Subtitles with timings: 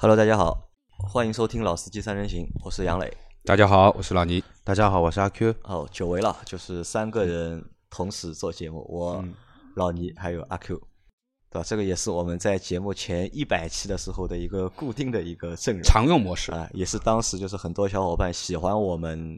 [0.00, 3.16] Hello，大家好，欢迎收听老司机三人行，我是杨磊。
[3.44, 4.44] 大家好，我是老倪。
[4.62, 5.52] 大家好，我是阿 Q。
[5.64, 9.24] 哦，久违了，就是三个人同时做节目，我、
[9.74, 10.76] 老倪还有阿 Q，
[11.50, 11.64] 对吧？
[11.66, 19.36] 这个也是我们在节目前一百期的时候的一个固定的一个阵容常用模式，啊，也是当时就是很多小伙伴喜欢我们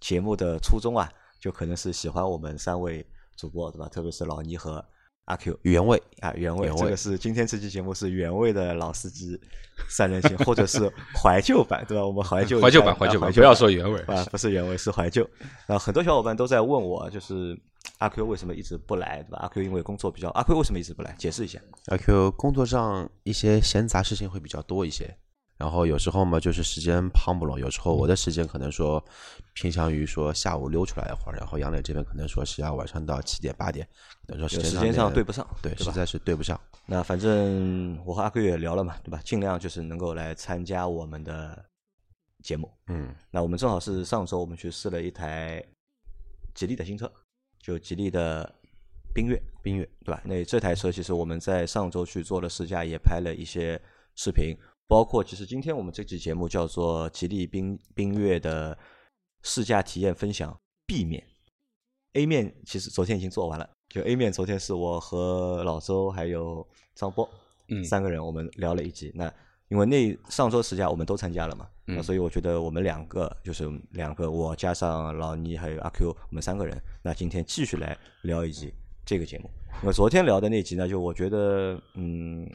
[0.00, 1.08] 节目的初衷啊，
[1.38, 3.06] 就可能是喜欢我们三位
[3.36, 3.88] 主播，对吧？
[3.88, 4.84] 特别是老倪和
[5.26, 9.40] 阿 Q 原味啊，原味，这个是今天这期节目是原味的老司机
[9.88, 12.04] 三人行，或者是怀旧版，对吧？
[12.04, 14.00] 我们怀旧怀旧版，啊怀旧版，版，不要说原味。
[14.02, 15.28] 啊，不是原味，是怀旧。
[15.66, 17.56] 啊，很多小伙伴都在问我，就是
[17.98, 19.38] 阿 Q 为什么一直不来，对吧？
[19.42, 21.14] 阿 Q 因为工作比较，阿 Q 为什么一直不来？
[21.16, 21.60] 解释一下。
[21.86, 25.16] 阿 Q 工作上一些闲杂事情会比较多一些，
[25.62, 29.02] 然后有时候嘛就是时间胖不拢，有时候我的时间可能说
[29.54, 33.86] 偏向于说下午溜出来一会儿，然后杨磊这边可能说是要晚上到七点八点，
[34.26, 35.84] 可能说时间时间上对不上，对，对？
[35.84, 36.60] 实在是对不上。
[36.84, 39.20] 那反正我和阿贵也聊了嘛，对吧？
[39.24, 41.64] 尽量就是能够来参加我们的
[42.42, 42.68] 节目。
[42.88, 45.64] 嗯，那我们正好是上周我们去试了一台
[46.54, 47.08] 吉利的新车，
[47.60, 48.52] 就吉利的
[49.14, 50.20] 缤越，冰月对吧？
[50.24, 53.80] 那这台车其实我们在上周去做了试驾，也拍了一些
[54.16, 54.54] 视频，
[54.92, 58.76] 包括其实今天我们这期节目叫做吉利缤缤越的
[59.42, 60.54] 试驾体验分享
[60.86, 61.26] B 面
[62.12, 67.26] ，A 面其实昨天已经做完了，就 A 面昨天是我和老周还有张波，
[67.68, 69.10] 嗯三个人我们聊了一集。
[69.14, 69.32] 那
[69.68, 78.70] 因为那上周试驾我们都参加了嘛，那嗯所以我觉得我们两个就是两个我加上老倪还有阿 Q，我们三个人，那今天继续来聊一集
[79.06, 79.48] 这个节目。
[79.80, 82.46] 因为昨天聊的那集呢，就我觉得嗯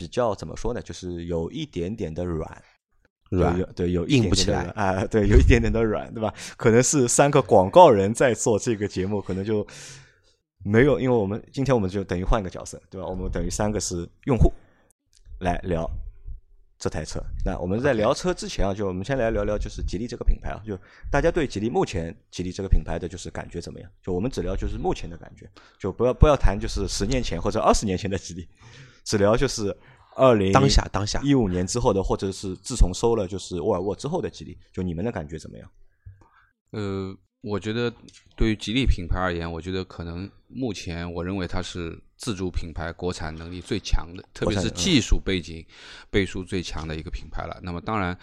[0.00, 2.62] 比较怎么说呢，就是有一点点的软。
[3.28, 6.34] 软对有硬不起来软啊，对，有一点点的软，对吧？
[6.56, 9.64] 可能是三个广告人在做这个节目，可能就
[10.64, 13.06] 没有，因为我们今天我们就等于换一个角色，对吧？
[13.06, 14.52] 我们等于三个是用户
[15.38, 15.88] 来聊
[16.76, 17.22] 这台车。
[17.44, 20.76] 那我们在聊车之前啊，就我们先来聊聊就是吉利这个品牌啊，就
[21.08, 23.88] 大家对吉利目前吉利这个品牌的就是感觉怎么样？
[24.02, 28.48] 就我们只聊就是目前的感觉，就不要不要谈就是十年前或者二十年前的吉利，
[29.10, 29.76] 只聊就是
[30.14, 35.68] 二零当下当下一五年之后的，或者是自从收了就是沃尔沃之后的吉利，就你们的感觉怎么样？
[36.70, 37.92] 呃，我觉得
[38.36, 45.66] 对于吉利品牌而言，我觉得可能目前我认为它是自主品牌国产能力最强的，特别是技术背景
[46.08, 47.58] 背书最强的一个品牌了。
[47.64, 48.16] 那么当然，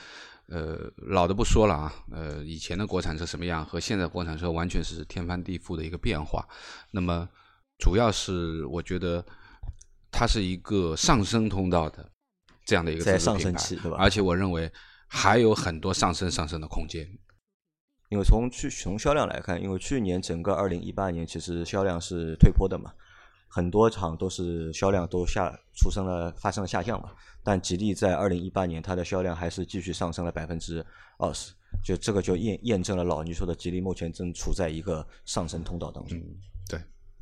[0.48, 6.48] 呃，老的不说了啊，呃，以前的国产车什么样和现在国产车完全是天翻地覆的一个变化。
[6.92, 7.28] 那么
[7.78, 9.25] 主要是我觉得
[10.12, 12.09] 它是一个上升通道的
[12.66, 14.72] 这样的一个在上自主品牌升期对吧而且我认为
[15.07, 17.07] 还有很多上升上升的空间。
[18.09, 22.94] 因为从去从销量来看，因为去年整个二零一八年其实销量是退坡的嘛，
[23.50, 27.12] 很多厂都是销量都下出生了发生了下降嘛。
[27.44, 30.85] 但吉利在二零一八年它的销量还是继续上升了百分之
[31.18, 31.51] 二十，
[31.84, 36.18] 就这个就验验证了老倪说的，吉利目前正处在一个上升通道当中。
[36.18, 36.24] 嗯，
[36.69, 36.79] 对。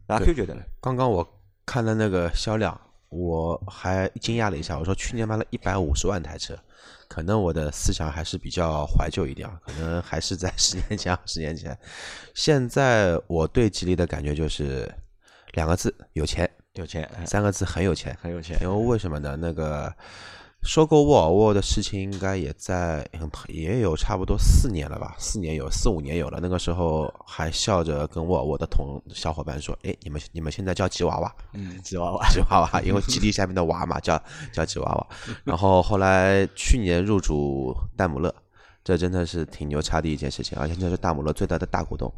[0.07, 0.61] 那阿 Q 觉得呢？
[0.79, 1.27] 刚刚我
[1.65, 6.57] 看了那个销量，我还惊讶了一下，我说去年卖了一百五十万台车，
[7.07, 11.77] 可能我的思想还是比较怀旧一点啊，可能还是在十年前、二十年前。
[12.33, 14.93] 现在我对吉利的感觉就是
[15.53, 16.49] 两个字：有钱。
[16.73, 19.37] 有钱，哎三个字很有钱，很有钱因为为什么呢？
[19.39, 19.89] 那个
[20.65, 26.39] 收购沃尔沃的事情应该也在嗯也有差不多四年了吧，四年有四五年有了。
[26.41, 34.21] 那个时候还笑着跟沃尔沃的同小伙伴说：“哎，你们你们现在叫吉娃娃，嗯，吉娃娃， 吉娃娃，因为基地下面的娃嘛，叫
[34.51, 35.07] 叫吉娃娃。
[35.43, 38.33] 然后后来去年入主戴姆勒，
[38.85, 42.09] 这真的是挺牛叉的一件事情，而且这是戴姆勒最大的大股东。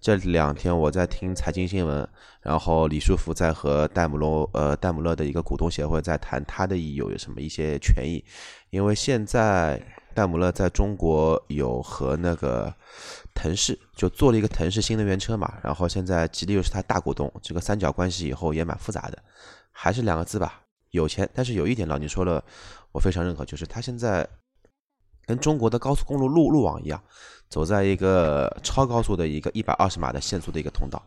[0.00, 2.08] 这两天我在听财经新闻，
[2.40, 8.24] 然后李书福在和戴姆勒呃戴姆勒的一个股东协会在谈他的有有什么一些权益，
[8.70, 9.78] 因为现在
[10.14, 12.74] 戴姆勒在中国有和那个
[13.34, 19.22] 腾势就做了一个腾势新能源车嘛，然后现在吉利又是他大股东，这个三角关系以后也蛮复杂的，
[19.70, 20.62] 还是两个字吧，
[20.92, 21.28] 有钱。
[21.34, 22.42] 但是有一点老你说了，
[22.92, 24.26] 我非常认可，就是他现在
[25.26, 27.02] 跟中国的高速公路路路网一样，
[27.48, 31.02] 走在一个超高速的一个一百二十码的限速的一个通道，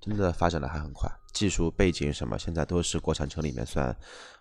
[0.00, 3.94] 真的发展的还很快，技术背景什么现在都是国产车里面算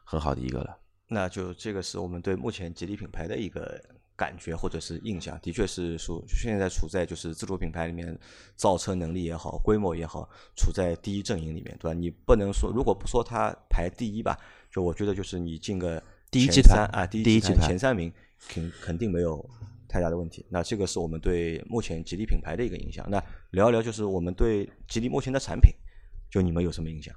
[0.04, 0.78] 很好的一个了。
[1.08, 3.82] 那就这个是我们对目前吉利品牌的一个
[4.16, 8.16] 感觉或者是印象，的确是说现在处在就是自主品牌里面
[8.56, 11.98] 造车能力也好，规模也好，处在第一阵营里面，对吧？
[11.98, 14.38] 你不能说如果不说它排第一吧，
[14.72, 18.14] 就我觉得就是你进个前第一集团三啊，第一集团前三名
[18.48, 19.44] 肯肯定没有
[19.88, 20.46] 太大的问题。
[20.50, 23.06] 那这个是我们对目前吉利品牌的一个影响。
[23.10, 23.22] 那
[23.52, 25.72] 聊一聊就是我们对吉利目前的产品，
[26.32, 27.14] 就你们有什么影响？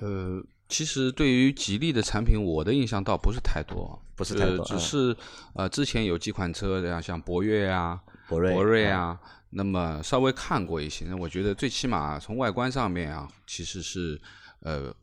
[0.00, 5.16] 呃，其实对于吉利的产品，我的印象倒不是太多，不是太多呃只嗯是
[5.54, 9.20] 呃之前有几款车，像像博越啊、博瑞博瑞啊啊，
[9.50, 14.20] 那么稍微看过一些，那我觉得最起码从外观上面啊，其实是
[14.60, 14.94] 呃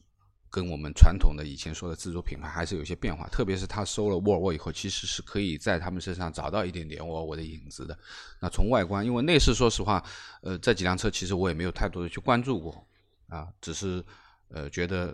[0.56, 8.00] 跟我们传统的以前说的自主品牌还是有些变化，特别是他收了沃尔沃以后，其实是可以在他们身上找到一点点沃尔沃的影子的。
[8.40, 10.02] 那从外观，因为内饰说实话，
[10.42, 12.88] 呃这几辆车其实我也没有太多的去关注过
[13.28, 14.02] 啊，只是
[14.48, 15.14] 呃觉得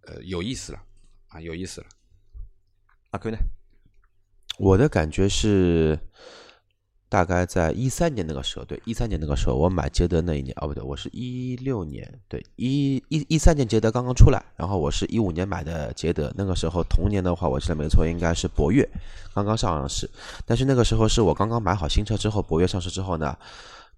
[0.00, 0.82] 呃有意思了
[1.28, 1.86] 啊，有意思了。
[3.10, 3.38] 阿 Q 呢？
[4.58, 5.96] 我的感觉是，
[7.08, 18.88] 大概在一三年那个时候，对，一三年那个时候，我买捷德那一年，哦不对，我是一六年，对，一一一三年捷德刚刚出来，然后我是一五年买的捷德，那个时候同年的话，我记得没错，应该是博越
[19.32, 20.10] 刚刚上市，
[20.44, 23.36] 但是那个时候是我刚刚买好新车之后，博越上市之后呢，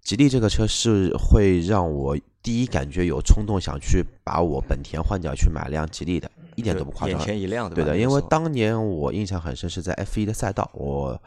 [0.03, 7.17] 吉利这个车是会让我第一感觉有冲动想去把我本田换掉去买辆吉利的，一点都不夸张。
[7.17, 7.25] 眼。
[7.25, 11.21] 前一亮，对的，因为当年我印象很深，是在 F 一的赛道，我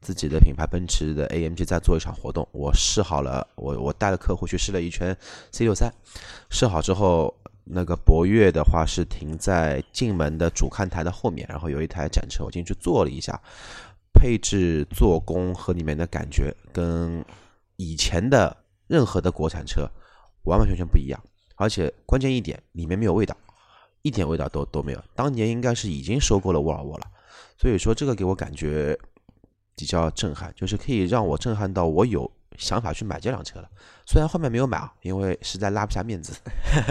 [0.00, 5.16] 自己的品牌奔驰的 AMG 在做一场活动，我试好了，我我带了客户去试了一圈
[5.52, 5.92] C 六三，
[6.50, 13.40] 试好之后，那个博越的话是停在进门的主看台的后面，然后有一台展车，我进去坐了一下，
[14.12, 17.24] 配置、做工和里面的感觉跟
[17.76, 18.56] 以前的
[18.86, 19.88] 任何的国产车
[20.48, 21.22] 完完全全不一样，
[21.56, 23.36] 而且关键一点，里面没有味道。
[24.02, 25.04] 一点味道都都没有。
[25.14, 27.04] 当年应该是已经收购了沃尔沃了，
[27.58, 28.96] 所以说这个给我感觉
[29.76, 33.68] 比较震撼，就是可以让我震撼到我有想法去买这辆车了。
[34.06, 36.32] 虽然后面没有买啊，因为实在拉不下面子。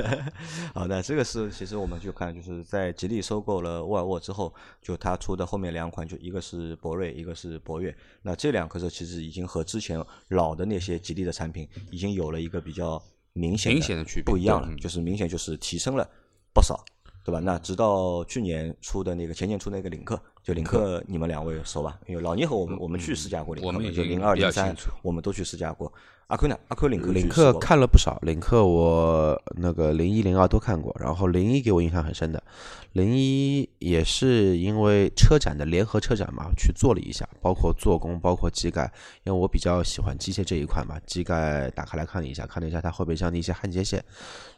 [0.76, 7.96] 好，那这个是其实我们就看，就是在吉利收购了沃尔沃之后，就它出的后面两款，就一个是博瑞，一个是博越。
[8.22, 13.02] 那这两个车其实已经和之前老的那些吉利的产品已经有了一个比较
[13.38, 16.10] 明显明显的区别不一样了就是明显就是提升了
[16.54, 16.84] 不少，
[17.24, 17.40] 对吧？
[17.40, 22.00] 那直到去年出的那个前年出那个领克，就领克你们两位熟吧？
[22.08, 25.92] 因为老倪和我们我们去试驾过领克嘛，就零二零三我们都去试驾过。
[26.28, 26.60] 阿坤呢？
[26.68, 32.44] 阿坤领克领克看了不少，领克我那个零一零二都看过，然后零一给我印象很深的，
[32.92, 38.92] 零一也是因为车展的联合车展嘛，去做了一下，包括做工，包括机盖，
[39.24, 44.04] 因为我比较喜欢机械这一块嘛，机盖打开来看了一下，看了一下它后备箱的一些焊接线，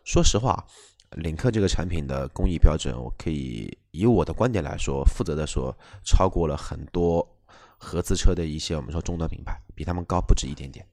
[0.04, 0.65] 说实话。
[1.18, 7.27] 领克这个产品的工艺标准，我可以以我的观点来说，负责的说，超过了很多
[7.80, 10.86] 合资车的一些我们说中端品牌，比他们高不止一点点。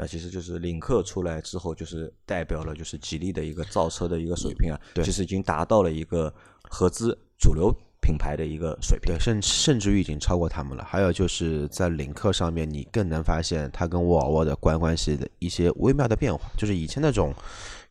[0.00, 6.32] 那其实就是领克出来之后，就是代表了就是吉利的一个造车的一个水平啊，对其实已经达到了一个
[6.62, 7.70] 合资主流
[8.00, 9.20] 品牌的一个水平对，。
[9.20, 10.82] 甚甚至于已经超过他们了。
[10.82, 16.50] 还有就是在领克上面，你更能发现它跟沃尔沃的关关系的一些微妙的变化。
[16.56, 17.34] 就是以前那种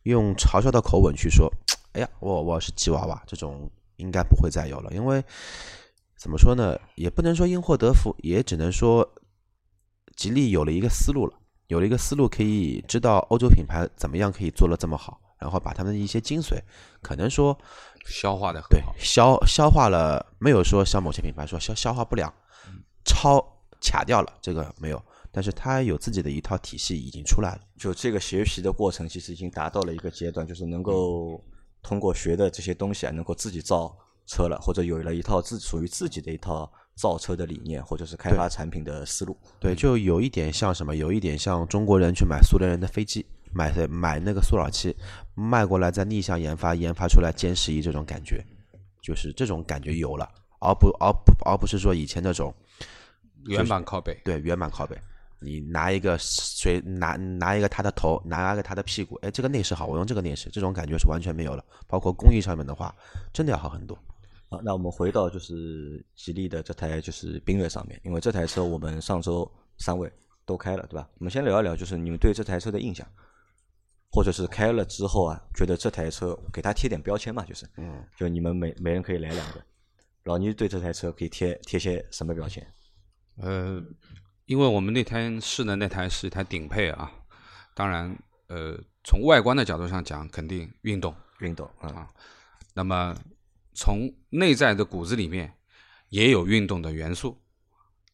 [0.02, 1.48] 用嘲笑的口吻去说
[1.94, 4.90] “哎呀，沃尔沃是吉娃娃”这种，应该不会再有了。
[4.92, 5.22] 因为
[6.16, 9.08] 怎么说呢，也不能说因祸得福，也只能说
[10.16, 11.34] 吉利有了一个思路了，
[11.70, 16.58] 有了一个思路，可以知道欧洲品牌怎么样可以做得这么好，然后把他们的一些精髓，
[17.00, 17.56] 可能说
[18.06, 22.32] 消化的很对好，消消化了，没有说像某些品牌说消消化不良，
[23.04, 23.40] 超
[23.80, 25.00] 卡掉了，这个没有，
[25.30, 27.60] 但是它有自己的一套体系已经出来了。
[27.78, 31.40] 就这个学习的过程，其实已经达到了一个阶段，就是能够
[31.84, 33.96] 通过学的这些东西啊，能够自己造
[34.26, 36.68] 车了，或者有了一套自属于自己的一套
[37.00, 39.34] 造车的理念，或者是开发产品的思路。
[39.58, 44.94] 对，就有一点像什么，有一点像中国人去买苏联人的飞机，买买那个苏老七，
[45.34, 48.44] 卖过来再逆向研发，研发出来歼十一这种感觉，
[49.00, 50.28] 就是这种感觉有了，
[50.60, 52.54] 而不而不而不是说以前那种
[53.46, 54.20] 原版靠背。
[54.22, 54.94] 对原版拷贝。
[55.42, 61.64] 你拿一个谁拿拿一个他的头，拿一个他的屁股，哎，这个内饰好，我用这个内饰，这种感觉是完全没有了。
[61.88, 62.94] 包括工艺上面的话，
[63.32, 63.98] 真的要好很多。
[64.50, 70.12] 好，那我们回到就是吉利的这台就是缤越上面，因为这台车我们上周三位
[70.44, 71.08] 都开了，对吧？
[71.18, 73.06] 我们先聊一聊，就是你们对这台车的印象，
[74.10, 79.62] 或者是开了之后啊，觉得这台车给它贴点标签嘛，就是，嗯，就你们每每人可以来两个。
[80.24, 82.66] 老倪对这台车可以贴贴些什么标签？
[83.36, 83.80] 呃，
[84.46, 87.08] 因为我们那天试的那台是一台顶配啊，
[87.72, 92.10] 当然，呃，从外观的角度上讲，肯定运动运动啊，啊。
[92.74, 93.16] 那么
[93.80, 95.50] 从内在的骨子里面
[96.10, 97.40] 也有运动的元素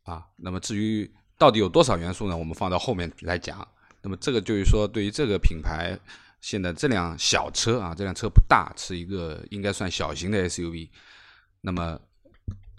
[0.04, 0.24] 啊。
[0.36, 2.36] 那么至于到底有多少元素呢？
[2.36, 3.66] 我们放到后面来讲。
[4.00, 5.98] 那么这个就是说，对于这个品牌，
[6.40, 10.88] 现在这辆小车啊，这辆车不大，是一个应该算小型的 SUV。
[11.60, 12.00] 那么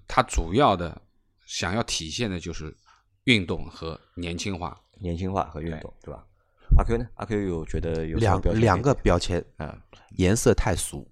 [0.07, 1.01] 它主要的
[1.45, 2.73] 想要体现的就是
[3.25, 4.79] 运动和年轻化。
[4.99, 6.25] 年轻化和运动，对吧？
[6.77, 7.05] 阿 Q 呢？
[7.15, 9.77] 阿 Q 有觉得有两标签两个标签，啊，
[10.11, 11.05] 颜色太俗，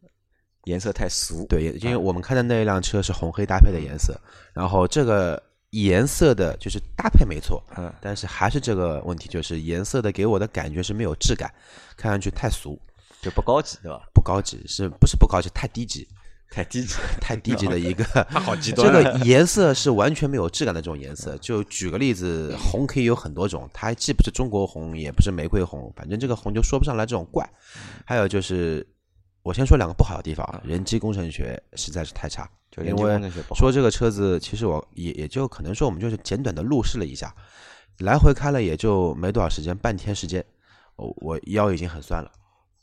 [0.65, 1.45] 颜色太俗。
[1.47, 4.15] 对，因为我们看的那一辆车是红黑搭配的颜色，
[4.53, 5.41] 然后这个
[5.71, 11.51] 颜色的就是搭配没错，嗯，但是还是这个问题，就是颜色的给我的感觉是没有质感，
[11.97, 12.79] 看上去太俗，
[13.21, 14.01] 就不高级，对吧？
[14.13, 15.49] 不高级，是不是不高级？
[15.49, 16.07] 太低级，
[16.49, 18.03] 太低级，太低级的一个。
[18.29, 19.03] 它好极这端这。
[19.03, 21.37] 个颜色是完全没有质感的这种颜色。
[21.41, 27.47] 就举个例子，红可以有很多种，它既不是中国红，也不是玫瑰红，反正这个红就说不上来这种怪。
[28.05, 28.87] 还有就是，
[29.45, 32.49] 我先说两个不好的地方，人机工程学实在是太差。
[32.71, 37.31] 就因为说这个车子，其实我也也就可能说我们就是简短的路试了一下，
[37.99, 40.43] 来回开了也就没多少时间，半天时间，
[40.95, 42.31] 我我腰已经很酸了，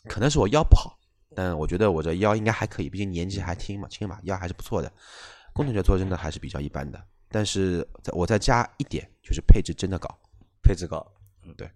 [0.09, 0.97] 可能是我腰不好，
[1.35, 4.91] 但我觉得我这腰应该还可以，毕竟年纪还轻嘛，轻嘛，腰还是不错的。
[5.53, 10.09] 工程学做真的还是比较一般的，但是在我再加一点，就是配置真的高。
[10.63, 11.05] 配置高。
[11.43, 11.69] 嗯，对。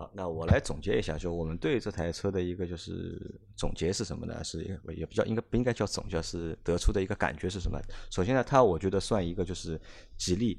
[0.00, 4.42] 好，那我来总结一下，就我们对这台车的一个就是总结是什么呢？
[4.42, 7.78] 是也也比较应该不应该叫总结，是得出的一个感觉是什么？
[8.10, 9.78] 首先呢，它我觉得算一个就是
[10.16, 10.58] 吉利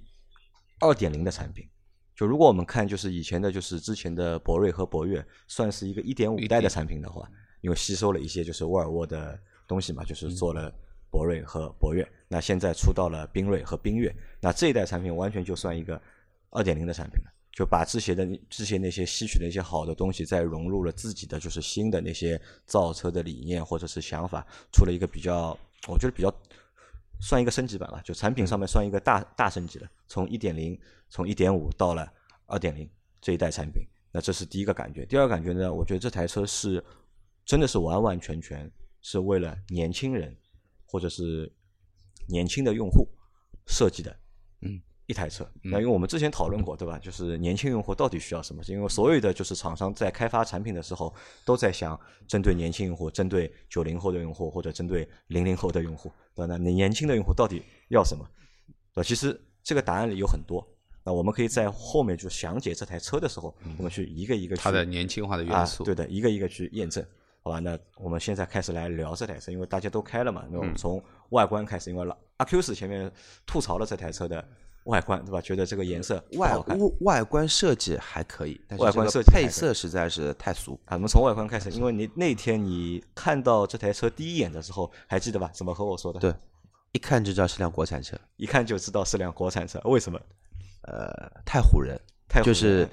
[0.80, 1.68] 二点零的产品。
[2.16, 7.28] 就如果我们看就是以前的就是之前的博瑞和博越，算是一个一点五代的产品的话，
[7.62, 10.72] 因为吸收了一些就是沃尔沃的东西嘛，就是做了
[11.10, 12.08] 博瑞和博越。
[12.28, 16.00] 那现在出到了缤瑞和缤越，那这一代产品完全就算一个
[16.52, 17.32] 二点零的产品了。
[17.62, 25.56] 就把之前的之前那些吸取的一些好的东西，再融入了自己的就是新的那些造车的理念或者是想法，出了一个比较，
[25.88, 26.34] 我觉得比较
[27.20, 30.75] 算一个升级版吧，就产品上面算一个大大升级了，从一点零
[31.08, 32.12] 从一点五到了
[32.48, 32.89] 二点零
[33.22, 35.06] 这一代产品，那这是第一个感觉。
[35.06, 36.84] 第二个感觉呢，我觉得这台车是
[37.46, 38.68] 真的是完完全全
[39.03, 40.36] 是为了年轻人
[40.88, 41.53] 或者是
[42.27, 43.08] 年轻的用户
[43.68, 44.20] 设计的，
[44.62, 44.82] 嗯。
[45.12, 46.98] 一台车，那因为我们之前讨论过，对吧？
[46.98, 48.63] 就是年轻用户到底需要什么？
[48.68, 51.13] 因为所有的就是厂商在开发产品的时候，
[51.46, 56.56] 都在想针对年轻用户，针对九零后的用户，或者针对零零后的用户，对吧？
[56.58, 58.25] 那你年轻的用户到底要什么？
[58.94, 59.03] 对吧？
[59.03, 60.65] 其实这个答案里有很多。
[61.03, 67.03] 那我们可以在后面就详解这台车的时候，我们去一个一个去它的年轻化的元啊素，，对的，一个一个去验证，
[67.41, 67.60] 好吧？
[67.60, 73.12] 那我们现在开始来聊这台车，因为大家都开了嘛，那我们从外观开始，因为老阿 Q 是前面
[73.48, 74.48] 吐槽了这台车的
[74.86, 75.40] 外观，对吧？
[75.42, 76.58] 觉得这个颜色外。
[76.58, 80.80] 外外观设计还可以，但是外观设计配色实在是太俗。
[80.86, 85.50] 啊，我们从外观开始，因为你那天你看到这台车第一眼的时候，还记得吧？
[85.54, 86.20] 怎么和我说的？
[86.20, 86.34] 对，
[86.94, 89.80] 一看就知道是辆国产车，一看就知道是辆国产车。
[89.86, 90.20] 为什么？
[90.84, 91.96] 呃，太唬人，
[92.28, 92.90] 太就是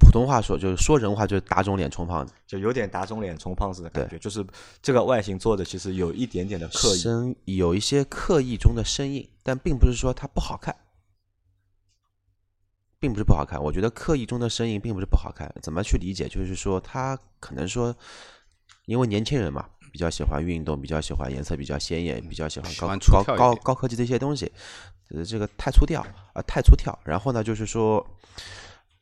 [0.00, 4.44] 普通话说，就是说人话，就是打肿脸充胖子，就有点打肿脸充胖子的感觉，就是
[4.82, 6.98] 这个外形做的其实有一点点的刻意。
[6.98, 10.74] 生有一些刻意中的生硬，但并不是说它不好看，
[13.00, 13.62] 并不是不好看。
[13.62, 16.28] 我觉得刻意中的生硬并不是不好看，怎么去理解？
[16.28, 17.94] 就是说他可能说，
[18.86, 24.50] 因为年轻人嘛，比较喜欢运动，比较喜欢颜色比较鲜艳，比较喜欢高喜欢高高科技的一些东西，
[25.10, 26.00] 呃，这个太粗调
[26.32, 26.96] 啊、太粗跳。
[27.04, 28.04] 然后呢，就是说，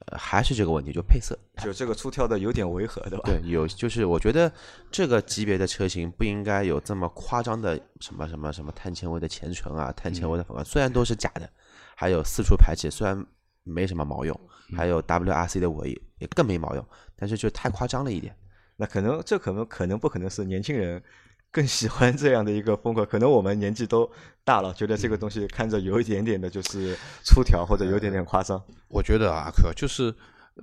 [0.07, 1.39] 呃，还是这个问题，就配色。
[1.63, 3.25] 就这个粗跳的有点违和，对吧？
[3.25, 4.53] 对，有就是我觉得
[4.91, 11.49] 这个级别的车型不应该有这么夸张的什么什么什么碳纤维的前唇啊，碳纤维的反光，虽然都是假的，
[11.97, 13.27] 还有四处排气，虽然
[13.67, 14.41] 没什么毛用，
[14.77, 18.35] 还有 WRC 的尾翼也更没毛用，但是就太夸张了一点。
[18.77, 21.03] 那可能这可能可能不可能是年轻人
[21.51, 24.11] 更喜欢这样的一个风格，可能我们年纪都
[24.45, 28.63] 大了，觉得这个东西看着有一点点的就是粗条或者有点点夸张。
[28.89, 30.15] 我觉得啊，可就是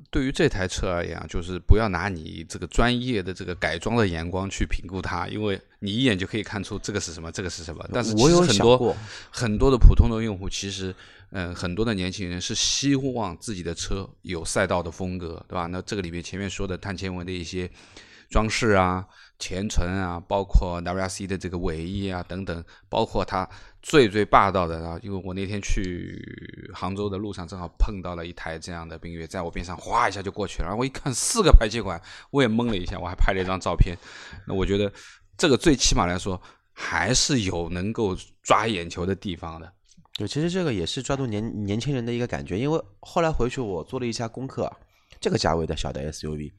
[0.10, 7.88] 对于这台车而言啊，就是不要拿你这个专业的这个改装的眼光去评估它，因为你一眼就可以看出这个是什么，这个是什么。
[7.94, 8.98] 但是其我有实很多
[9.30, 10.94] 很多的普通的用户，其实
[11.30, 15.68] 嗯，很多的年轻人是希望自己的车有赛道的风格，对吧？
[15.68, 17.70] 那这个里面前面说的碳纤维的一些
[18.34, 23.48] 装饰啊、前唇啊，包括 WRC 的这个尾翼啊等等，包括它
[23.84, 26.20] 最最霸道的啊，因为我那天去
[26.74, 33.96] 杭州的路上正好碰到了一台这样的缤越，在我边上哗一下就过去了，然后我一看四个排气管，我也懵了一下，我还拍了一张照片。
[34.48, 34.92] 那我觉得
[35.38, 39.72] 这个最起码来说还是有能够抓眼球的地方的。
[40.18, 44.72] 对，其实这个也是抓住年年轻人的一个感觉，因为后来回去我做了一下功课，
[45.20, 46.54] 这个价位的小的 SUV，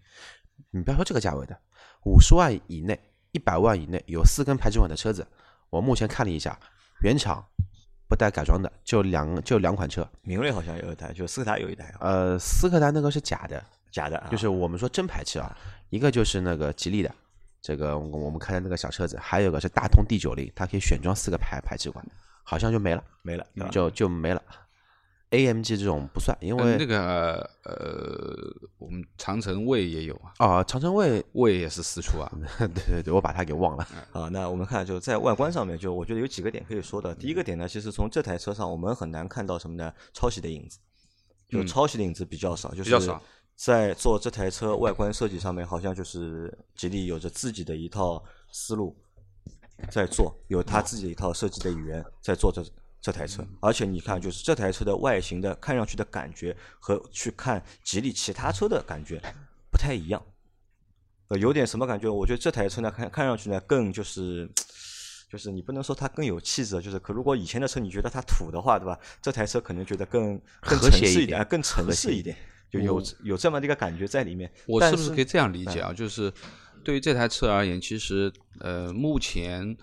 [0.75, 1.57] 你不要说这个价位的，
[2.05, 2.99] 五十万以内、
[3.31, 5.25] 一百万以内有四根排气管的车子，
[5.71, 6.59] 我目前看了一下，
[7.03, 7.45] 原厂
[8.09, 15.57] 不带改装的就两就两款车，明锐好像有一台，就斯柯达有一台啊，呃，斯柯达那个是假的，假的啊，就是我们说真排气啊，
[15.91, 17.15] 一个就是那个吉利的，
[17.63, 22.05] 这个我我们开的那个小车子，还有个是大通 D 九零，它可以选装四个排排气管，
[22.43, 24.43] 好像就没了，没了，就就没了。
[25.31, 33.87] AMG 这种不算，因嗯为那个呃，我们长城卫也有啊，啊，长城卫，卫也是四出啊， 对对对，我把它给忘了。
[34.13, 37.15] 啊，那我们看就在外观上面，就我觉得有几个点可以说的。
[37.15, 39.93] 第一个点呢，其实从这台车上我们很难看到什么呢？
[40.13, 40.79] 抄袭的影子，
[41.49, 43.21] 就嗯抄袭的影子比较少，就是比较少
[43.57, 48.97] 在做这台车外观设计上面，好像就是吉利有着自己的一套思路
[49.91, 52.65] 在做，有他自己的一套设计的语言在做这
[53.05, 53.47] 这台车。
[53.61, 59.21] 而且你看，就是这台车的外形的看上去的感觉和去看吉利其他车的感觉
[59.71, 60.25] 不太一样。
[61.29, 62.09] 呃，有点什么感觉？
[62.09, 64.51] 我觉得这台车呢，看看上去呢，更就是，
[65.31, 68.99] 就是你不能说它更有气质，就是可如果以前的车你觉得它土的话，对吧？
[69.21, 72.35] 这台车可能觉得更更和谐一点更城市一点，
[72.71, 74.51] 就有有这么的一个感觉在里面。
[74.67, 75.93] 我是不是可以这样理解啊？
[75.93, 76.33] 就是
[76.83, 79.77] 对于这台车而言，其实呃，目前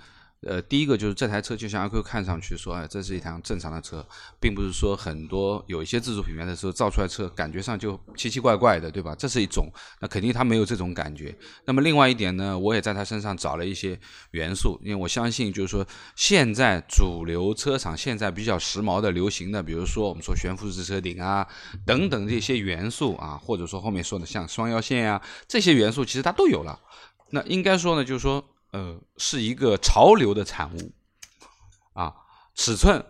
[0.48, 4.04] 呃，第一个就是这台车就像阿 Q 看上去说，哎，这是一辆正常的车，
[4.40, 9.14] 并不是说很多有一些自主品牌的时候造出来车感觉上就奇奇怪怪的，对吧？
[9.14, 11.38] 这是一种，那肯定它没有这种感觉。
[11.66, 14.00] 那么另外一点呢，我也在它身上找了一些
[14.32, 21.48] 元素，因为我相信就是说现在主流车厂现在比较时髦的、流行的，比如说我们说悬浮式车顶啊
[21.86, 26.80] 等等这些元素啊，或者说后面说的像双腰线啊这些元素，其实它都有了。
[27.30, 30.92] 那应该说呢，就是说，呃，是一个潮流的产物
[31.94, 32.14] 啊。
[32.56, 33.04] 尺寸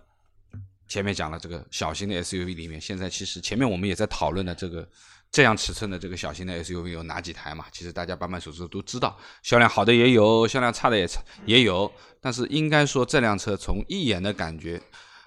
[0.88, 4.88] 前面讲了，这个小型的 SUV 里面，现在其实前面我们也在讨论的这个
[5.32, 7.66] 这样尺寸的这个小型的 SUV 有哪几台嘛？
[7.72, 11.10] 其实大家板板手指都知道，销量好的也有，销量差的也
[11.46, 11.92] 也有。
[12.20, 14.82] 但是应该说，这辆车从一眼的感觉，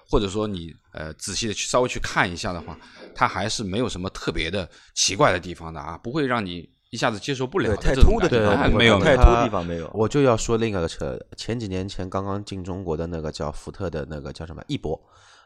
[0.07, 2.77] 或者说你呃仔细的去稍微去看一下的话，
[3.13, 9.91] 它还是没有什么特别的奇怪的地方的啊，不会让你一下子接受不了对太突的地方没有太突的地方没有。
[9.93, 14.97] 我就要说另一个车，前几年前刚刚进中国的那个叫福特的那个叫什么翼博，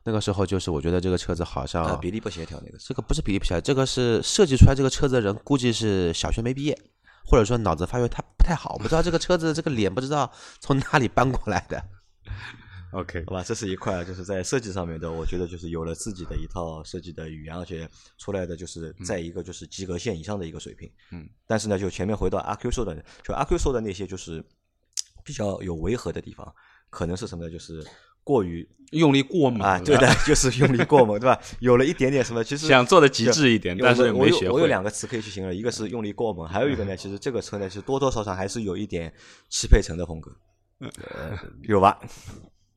[0.03, 2.77] 那个时候就是我觉得这个车子好像、呃，比例不协调那个。
[2.77, 6.77] 这个不是比例不协调，这个是设计出来这个车子的人估计是小学没毕业，
[7.25, 11.83] 或者说脑子发育他不太好，不知道这个车子这个脸不知道从哪里搬过来的。
[12.91, 20.91] OK，好吧，这是一块，就是在设计上面的，我觉得就是有了自己的一套设计的语言，而且出来的就是在一个就是及格线以上的一个水平。
[21.11, 24.43] 嗯，但是呢，就前面回到阿 Q 说的，就阿 Q 说的那些就是
[25.23, 26.53] 比较有违和的地方，
[26.89, 27.51] 可能是什么呢？
[27.51, 27.85] 就是
[28.23, 31.39] 过于用力过猛啊，对的，就是用力过猛，对吧？
[31.59, 34.67] 有了一点点什么，其实想做的极致一点，但是我有我有。
[34.67, 39.13] 两个词可以去形容，一个是用力过猛，还有一个呢， 其实这个车呢，其实多多少少还是有一点
[39.49, 40.31] 汽配城的风格，
[40.79, 41.99] 呃，有吧？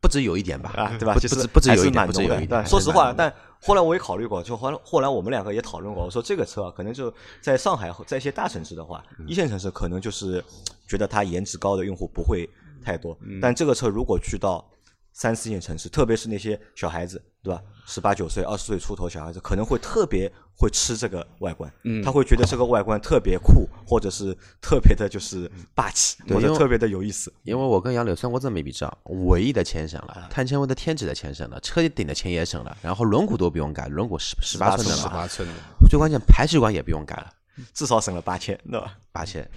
[0.02, 1.14] 不止有一点吧，啊，对吧？
[1.14, 2.04] 不止不止有一点。
[2.06, 2.66] 不止有一点。
[2.66, 10.44] 说实话，但后来我也考虑过，就后来后来我们两个也讨论过，我说这个车啊，可能就在上海，在一些大城市的话，嗯一线城市可能就是
[10.88, 12.50] 觉得它颜值高的用户不会
[12.84, 14.64] 太多，嗯但这个车如果去到
[15.12, 17.62] 三四线城市，特别是那些小孩子，对吧？
[17.86, 27.32] 十八九岁、二十岁出头小孩子，可能会特别会吃这个外观，嗯他会觉得这个外观特别酷，或者是特别的就是霸气，对因为或者特别的有意思。
[27.42, 35.54] 因为我跟杨柳算过这么一笔账，尾翼的钱省啊了，碳纤维的天纸的钱省了，车顶的钱也省了，然后轮毂都不用改，轮毂十十八寸的十嘛，八寸的，
[35.90, 37.30] 最关键排气管也不用改了，
[37.74, 38.96] 至少省了八千，对吧？
[39.10, 39.48] 八千。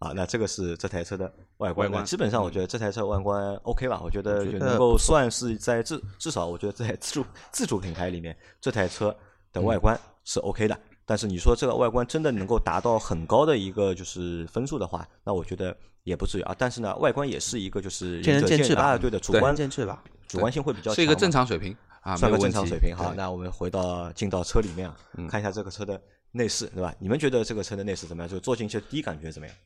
[0.00, 1.26] 啊，那这个是这台车的
[1.58, 1.86] 外观。
[1.86, 9.14] 外观那基本上我觉得这台车外观 OK 吧，我觉得就能够算是在至至少我觉得在自主自主品牌里面，这台车
[9.52, 10.78] 的外观是 OK 的。
[11.04, 16.54] 但是你说这个外观真的能够达到很高的一个就是分数的话，那我觉得也不至于啊。
[16.56, 22.96] 但是呢，外观也是一个就是见仁见智吧啊，对的，主观见智吧，主观性会比较，是一个正常水平啊，算个正常水平。
[22.96, 24.96] 好，那我们回到进到车里面啊，
[25.28, 26.00] 看一下这个车的
[26.32, 26.94] 内饰，对吧？
[26.98, 28.30] 你们觉得这个车的内饰怎么样？
[28.30, 29.56] 就坐进去第一感觉怎么样？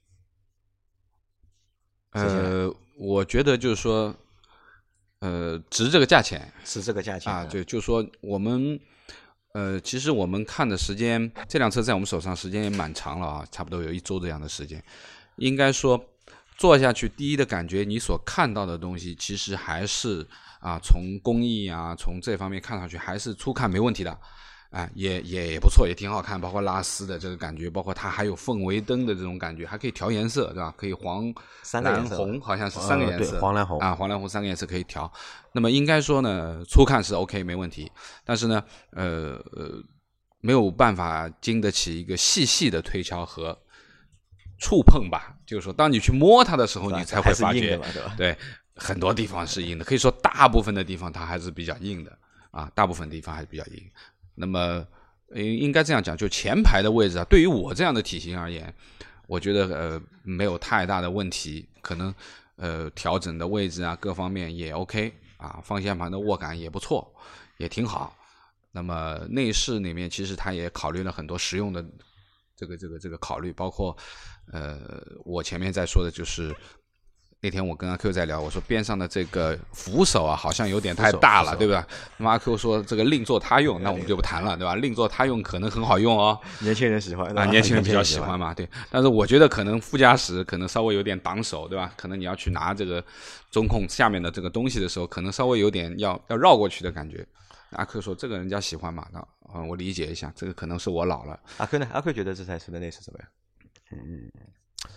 [2.14, 4.14] 呃，我觉得就是说，
[5.20, 8.80] 呃，值这个价钱值这个价钱啊，对，就是说我们。
[9.56, 14.82] 呃，其实我们看的时间，这辆车在我们手上时间也蛮长了啊，差不多有一周这样的时间。
[15.36, 16.04] 应该说，
[16.58, 20.26] 坐下去第一的感觉，你所看到的东西，其实还是
[20.58, 24.18] 啊，从工艺啊，从这方面看上去还是初看没问题的。
[24.74, 30.74] 啊，也也也不错，也挺好看，包括拉丝的这个感觉，包括它还有氛围灯的这种感觉，还可以调颜色，对吧？
[30.76, 31.32] 可以黄、
[31.84, 35.10] 蓝、红，好像是三个颜色，黄蓝红啊，黄蓝红三个颜色可以调。
[35.52, 37.88] 那么应该说呢，初看是 OK 没问题，
[38.24, 39.80] 但是呢，呃呃，
[40.40, 43.56] 没有办法经得起一个细细的推敲和
[44.58, 45.36] 触碰吧。
[45.46, 47.78] 就是说，当你去摸它的时候，你才会发觉？
[48.16, 48.36] 对，
[48.74, 52.18] 很多地方是硬的，可以说大部分的地方它还是比较硬的
[52.50, 53.80] 啊，大部分地方还是比较硬。
[54.34, 54.86] 那么，
[55.34, 58.72] 应应该这样讲，就前排的位置啊，对于我这样的体型而言，
[59.26, 62.14] 我觉得呃没有太大的问题，可能
[62.56, 67.14] 呃调整的位置啊各方面也 OK 啊，方向盘的握感也不错，
[67.58, 68.16] 也挺好。
[68.72, 71.84] 那么内饰里面其实它也考虑了很多实用的
[72.56, 73.96] 这个这个这个考虑，包括
[74.52, 76.54] 呃我前面在说的就是。
[77.44, 81.86] 那天我跟阿 Q 在聊，我说边上的这个扶手啊，好像有点太大了，对吧？
[82.16, 84.74] 那么阿 Q 说这个另作他用，那我们就不谈了，对吧？
[84.76, 88.66] 另作他用可能很好用哦，年轻人喜欢啊，年轻人比较喜欢嘛，对。
[88.90, 91.92] 但是我觉得可能副驾驶可能稍微有点挡手，对吧？
[91.98, 93.04] 可能你要去拿这个
[93.50, 97.26] 中控下面的这个东西的时候，可能稍微有点要要绕过去的感觉。
[97.72, 99.22] 阿 Q 说这个人家喜欢嘛，那
[99.54, 101.38] 嗯，我理解一下，这个可能是我老了。
[101.58, 101.86] 阿 Q 呢？
[101.92, 103.28] 阿 Q 觉得这台车的内饰怎么样？
[103.92, 104.32] 嗯，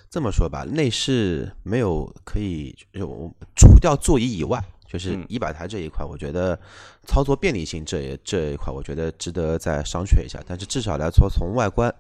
[0.10, 6.60] 这么说吧，内饰没有可以就除掉座椅以外，就是仪表台这一块，我觉得
[7.06, 10.42] 操作便利性这一这一块，我觉得值得再商榷一下。
[10.48, 11.94] 但是至少来说，从外观，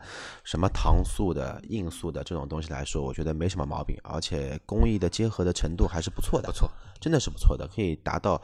[0.43, 6.69] 什么搪塑的、硬塑的这种东西来说，我觉得没什么毛病，而且工艺的结合的程度还是不错的，不错，
[6.99, 8.41] 真的是不错的，可以达到。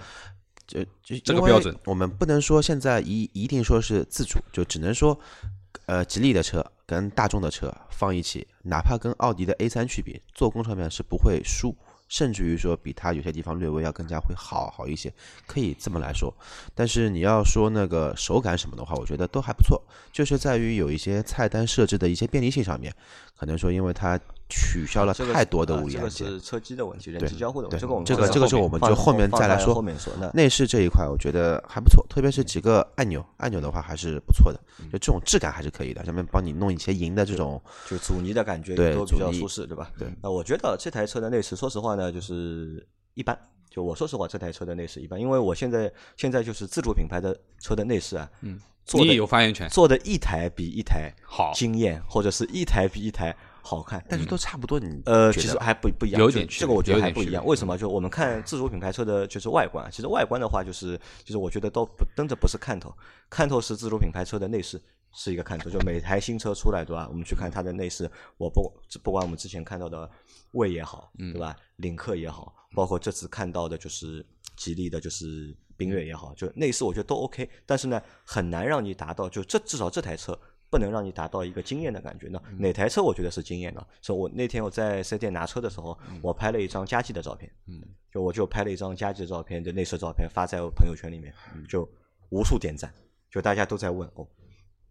[0.65, 5.19] 就就这个标准，我们不能说现在一一定说是自主，就只能说，
[5.85, 11.75] 呃，吉利的车跟大众的车放一起，哪怕跟奥迪的 A 三去比，做工上面是不会输，
[12.07, 15.13] 甚至于说比它有些地方略微要更加会好好一些，
[15.45, 16.33] 可以这么来说。
[16.73, 22.93] 但是你要说那个手感什么的话，我觉得都还不错，就是在于有一些菜单设置的一些便利性上面，
[23.37, 24.19] 可能说因为它。
[24.55, 27.81] 取消了太多的物件，这个是车机的问题，人机交互的问题。
[27.81, 29.73] 这个我们这个这个是我们就后面再来说。
[29.73, 34.59] 后面说内饰这一块，我觉得还不错，特别是几个按钮，按钮的话还是不错的，
[34.91, 36.05] 就这种质感还是可以的。
[36.05, 39.91] 上面帮你弄一些银的这种，就阻尼的感觉都比较舒适，对吧？
[39.97, 40.07] 对。
[40.21, 42.85] 那我觉得这台车的内饰，说实话呢，就是
[43.15, 43.35] 一般。
[43.71, 48.59] 就我说实话，这台车的内饰一般，因为我现在现在就是自主品牌的车的内饰啊，嗯，
[48.93, 53.35] 你也有发言权，做的一台比一台好，惊艳，或者是一台比一台。
[53.65, 54.77] 好看，但是都差不多。
[54.77, 57.43] 你呃，其实还不不一样，有点这个我觉得还不一样。
[57.45, 57.77] 为什么？
[57.77, 62.93] 就我们看自主品牌车的就是外观，其实外观的话，就是就是我觉得都不真的不是看头，
[63.29, 64.79] 看头是自主品牌车的内饰
[65.13, 65.69] 是一个看头。
[65.69, 67.07] 就每台新车出来，对吧？
[67.09, 68.03] 我们去看它的内饰，
[68.37, 68.69] 我不
[69.01, 70.11] 不管我们之前看到的
[70.51, 71.55] 魏也好，对吧？
[71.77, 74.25] 领克也好，包括这次看到的就是
[74.57, 77.49] 吉利的，就是缤越也好，就内饰我觉得都 OK。
[77.65, 80.37] 但是呢，很难让你达到，就这至少这台车。
[80.73, 82.41] 不能让你达到一个惊艳的感觉呢？
[82.57, 83.87] 哪台车我觉得是惊艳的？
[84.01, 87.79] 是我那天我在四 S 店拿车的时候，我拍了一张佳绩的照片，嗯，
[88.11, 91.31] 就我就拍了一张佳绩的照片，就内饰照片发在我朋友圈里面，
[91.69, 91.87] 就
[92.31, 92.91] 无数点赞，
[93.29, 94.27] 就大家都在问哦，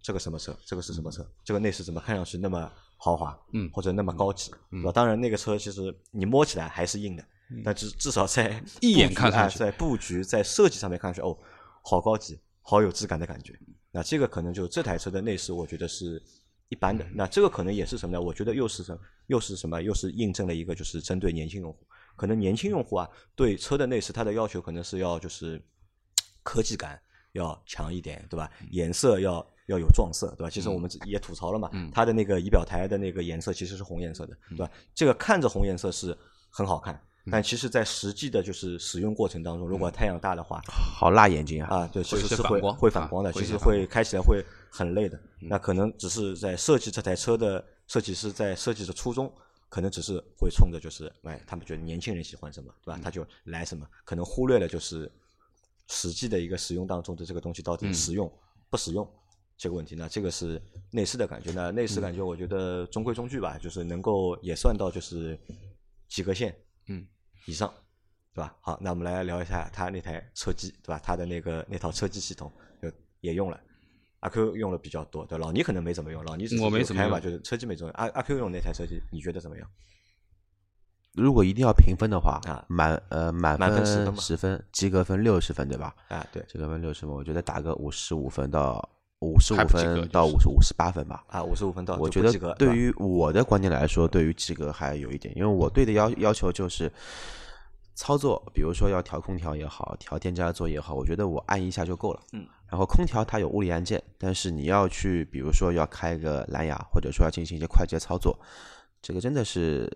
[0.00, 0.56] 这个什么车？
[0.64, 1.28] 这个是什么车？
[1.42, 3.36] 这个内饰怎么看上去那么豪华？
[3.52, 4.52] 嗯，或者那么高级？
[4.70, 7.24] 嗯，当然那个车其实你摸起来还是硬的，
[7.64, 11.36] 但至至少在一眼看上去，在布局在设计上面看上去哦，
[11.82, 13.58] 好高级，好有质感的感觉。
[13.92, 16.20] 那这个可能就这台车的内饰，我觉得是
[16.70, 17.06] 一般的。
[17.14, 18.20] 那这个可能也是什么呢？
[18.20, 19.80] 我觉得又是什又是什么？
[19.82, 21.86] 又是印证了一个，就是针对年轻用户。
[22.16, 25.62] 可能年轻用户啊，对车的内饰，它的要求可能是要就是
[26.42, 27.00] 科技感
[27.32, 28.50] 要强一点，对吧？
[28.70, 30.50] 颜色要要有撞色，对吧？
[30.50, 34.70] 其实我们也吐槽了嘛，它的那个仪表台的那个颜色其实是红颜色的，对吧？
[34.94, 36.16] 这个看着红颜色是
[36.50, 36.98] 很好看。
[37.30, 41.76] 但其实，在实际的，就是使用过程当中，如果太阳大的话，好辣眼睛啊！
[41.76, 45.16] 啊，对，其实是会会反光的，其实会开起来会很累的。
[45.40, 49.32] 那可能只是在设计这台车的设计师在设计的初衷，
[49.68, 53.00] 可能只是会冲着就是，哎，他们觉得年轻人喜欢什么，对吧？
[53.00, 55.08] 他就来什么，可能忽略了就是
[55.88, 58.28] 实际的一个使用当中的这个东西到底实用
[58.68, 59.08] 不实用
[59.56, 59.94] 这个问题。
[59.94, 65.38] 那这个是内饰的感觉，那内饰感觉我觉得中规中矩吧，就是能够也算到就是
[66.08, 66.52] 及格线。
[66.86, 67.06] 嗯，
[67.46, 67.72] 以上，
[68.34, 68.56] 对吧？
[68.60, 71.00] 好，那我们来聊一下他那台车机，对吧？
[71.02, 72.90] 他的那个那套车机系统就
[73.20, 73.60] 也用了，
[74.20, 78.06] 阿 Q 用了比较多，对老倪可能没怎么用，老倪我没怎么用嘛，就是车机没怎么用。
[78.06, 79.68] 阿阿 Q 用那台车机，你觉得怎么样？
[81.14, 85.94] 如果一定要评分的话啊，满呃满分十分，十分，及格分六十分，对吧？
[86.08, 88.88] 啊，对，及格分六十分，我觉得打个五十五分到
[89.22, 91.24] 五十五分到五十五十八分吧。
[91.28, 96.92] 啊，五十五分到我觉得对于我的观点来说，对于及格还有一点，因为我对的要要求就是。
[97.94, 102.20] 操作，比如说要调空调也好，调电加座也好，我觉得我按一下就够了。
[102.32, 102.44] 嗯。
[102.66, 108.36] 然后空调它有物理按键，但是你要去，比如说要开个蓝牙，或者说要进行一些快捷操作，
[109.02, 109.94] 这个真的是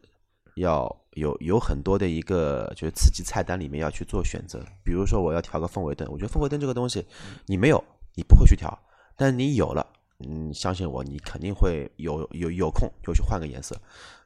[0.57, 4.63] 要有有很多的一个就是刺激菜单里面要去做选择。
[4.85, 7.03] 比如说我要调个氛围灯，我觉得氛围灯这个东西
[7.47, 7.83] 你没有，
[8.15, 8.79] 你不会去调，
[9.17, 9.87] 但你有了，
[10.21, 13.75] 嗯，相信我，你肯定会有有有空就去换个颜色。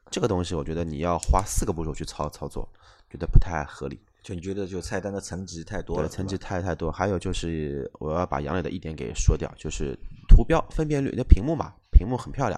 [0.09, 2.67] 这个东西我觉得你要花四个步骤去操操作。
[3.09, 6.89] 觉得不太合理，就你觉得就菜单的层级太多了，层级太太多。
[6.89, 9.93] 还有就是我要把杨磊的一点给说掉，就是
[10.29, 12.57] 图标分辨率，那屏幕嘛，屏幕很漂亮，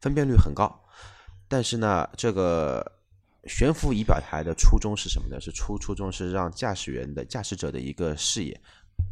[0.00, 0.76] 分辨率很高。
[1.46, 2.84] 但是呢，这个
[3.44, 5.40] 悬浮仪表台的初衷是什么呢？
[5.40, 8.60] 是初初衷是让驾驶员的驾驶者的一个视野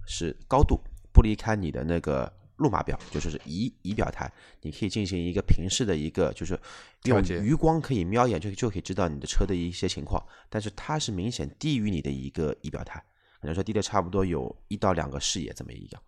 [0.08, 0.80] 是高度
[1.12, 6.58] 不离开你的那个路码表，就是仪仪表台，你可以进行一个平视的一个，就是
[7.04, 13.02] 用余光可以瞄一眼就就可以知道你的车的一些情况，但是它是明显低于你的一个仪表台，
[13.40, 16.02] 可能说低的差不多有一到两个视野这么一样，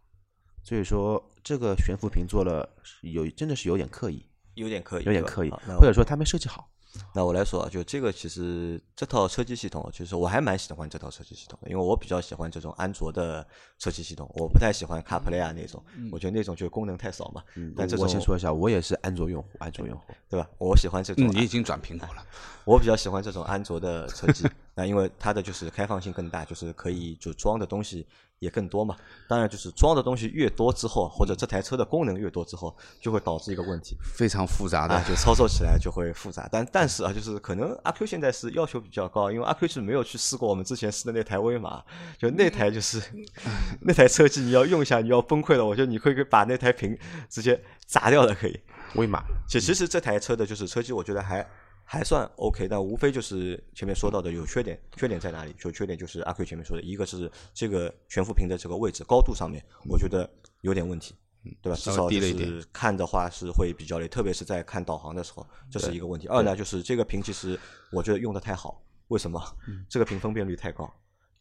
[0.62, 2.68] 所以说这个悬浮屏做了
[3.00, 6.71] 有真的是有点刻意，有点刻意，有点刻意或者说他没设计好。
[7.14, 13.46] 那我来说啊，就这个其实这套车机系统，其实我还蛮喜欢这套车机系统的，因为我比较喜欢这种安卓的
[13.78, 17.42] 车机系统，我不太喜欢 CarPlay 啊那种，我觉得那种就功能太少嘛。
[17.76, 20.12] 但这种我先说一下，我也是安卓用户，安卓用户。
[20.28, 20.48] 对吧？
[20.58, 22.24] 我喜欢这种嗯，你已经转苹果了，
[22.64, 28.06] 我比较喜欢这种安卓的车机， 那因为它的就是开放性更大，就是可以就装的东西
[28.42, 28.96] 也更多嘛。
[29.28, 36.48] 当然，就是装的东西越多之后，或者这台车的功能越多之后，就会导致一个问题非常复杂的啊，就操作起来就会复杂。
[36.50, 41.80] 但但是啊，就是可能阿 Q 现在是要求比较高，因为阿 Q 是没有去试过我们之前试的那台威马，
[42.18, 43.00] 就那台就是
[43.80, 46.98] 那台车机，你要用一下你要崩溃了，我觉得你可以把那台屏
[47.30, 48.60] 直接砸掉了，可以。
[48.96, 51.46] 威马其其实这台车的就是车机，我觉得还
[51.92, 54.80] 还算 OK，但无非就是前面说到的有缺点。
[54.96, 55.54] 缺点在哪里？
[55.58, 60.26] 就缺点就是阿 Q 前面说的，一个是这个悬浮屏的这个位置高度上面，我觉得
[60.62, 61.14] 有点问题，
[61.60, 61.76] 对吧？
[61.76, 66.26] 至少是看的话是会比较累，特别是在看导航的时候，这是一个问题。
[66.28, 69.38] 二呢，就是这个屏其实我觉得用的太好，为什么？
[69.86, 70.90] 这个屏分辨率太高，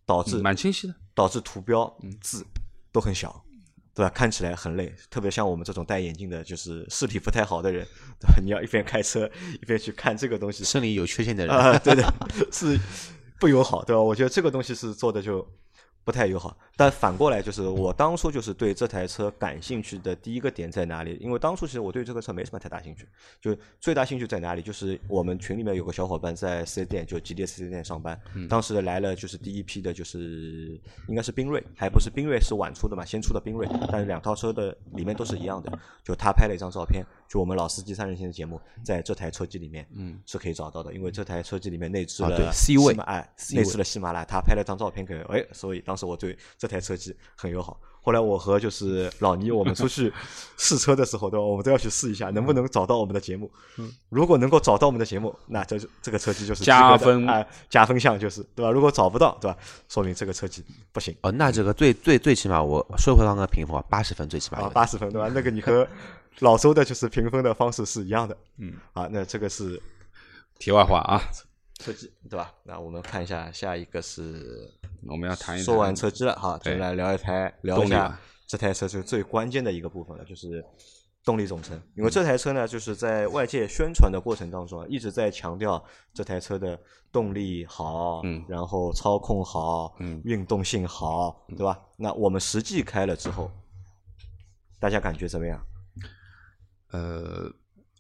[0.06, 0.94] 导致嗯蛮清晰的。
[1.16, 2.46] 导致图标字
[2.92, 3.42] 都很小，
[4.02, 4.10] 对吧？
[4.16, 7.86] 看起来很累，特别像我们这种戴眼镜的，就是视力不太好的人，
[8.20, 8.42] 对吧？
[8.44, 9.30] 你要一边开车
[9.62, 12.04] 一边去看这个东西，生理有缺陷的人，啊，对的，
[12.52, 12.80] 是
[13.40, 14.02] 不友好，对吧？
[14.02, 15.48] 我觉得这个东西是做的就
[16.04, 16.58] 不太友好。
[16.76, 21.18] 但反过来，就是我当初就是对这台车感兴趣的第一个点在哪里？
[21.22, 23.08] 因为当初其实我对这个车没什么太大兴趣，
[23.40, 24.62] 就最大兴趣在哪里？
[24.62, 35.72] 就是我们群里面有个小伙伴在四 S 店，就吉利四 S 店上班，当时来了就是第一批的，就是应该是缤瑞，还不是缤瑞是晚出的嘛，先出的缤瑞，但是两套车的里面都是一样的。
[36.04, 47.77] 就他拍了一张照片，就我们老司机三人行的节目，在这台车机里面，嗯，是可以找到的，因为这台车机里面内置了 C 位喜马哎，内置了喜马拉雅，他拍了张照片给我，哎，所以当时我对这台车机很友好。
[48.01, 50.12] 后来我和就是老倪，我们出去
[50.58, 51.45] 试车的时候，对吧？
[51.45, 53.51] 我们都要去试一下，能不能找到我们的节目。
[54.08, 58.71] 如果能够找到我们的节目，那这这个车机就是加分啊，加分项就是对吧？
[58.71, 59.58] 如果找不到，对吧？
[59.89, 65.30] 说明这个车机不行哦，那这个最最最起码我说回刚刚评分啊，八十分最起码啊，八十分对吧？
[65.36, 65.86] 那个你和
[66.39, 68.36] 老周的就是评分的方式是一样的。
[68.58, 69.80] 嗯，啊，那这个是
[70.58, 71.21] 题外话啊，
[71.82, 72.54] 车机对吧？
[72.63, 74.72] 那我们看一下下一个是
[75.08, 78.17] 我们要谈一谈说完车机了哈，就对来聊一台聊一下
[78.48, 80.63] 这台车就最关键的一个部分了，就是
[81.24, 81.80] 动力总成。
[81.96, 86.80] 因为这台车呢，就是在外界宣传的过程当中啊，一直在强调这台车的
[87.12, 91.80] 动力好，嗯然后操控好，嗯运动性好，对吧？
[91.98, 93.52] 那我们实际开了之后，
[94.80, 95.60] 大家感觉怎么样？
[96.91, 97.50] 呃，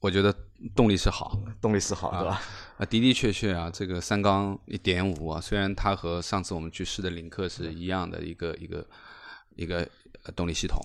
[0.01, 0.35] 我觉得
[0.75, 2.41] 动力是好，动力是好，对吧？
[2.77, 8.87] 啊，的的确确啊，这个三缸一点五啊，虽然它和上次我们去试的领克是一样的一个一个
[9.55, 9.87] 一个
[10.23, 10.79] 呃动力系统，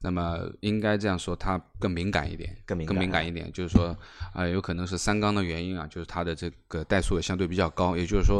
[0.00, 3.96] 那么应该这样说，它更敏感一点，更敏感更敏感一点，就是说
[4.32, 8.36] 啊、有可能是三缸的原因啊，就是它的这个怠速也相对比较高，也就是说，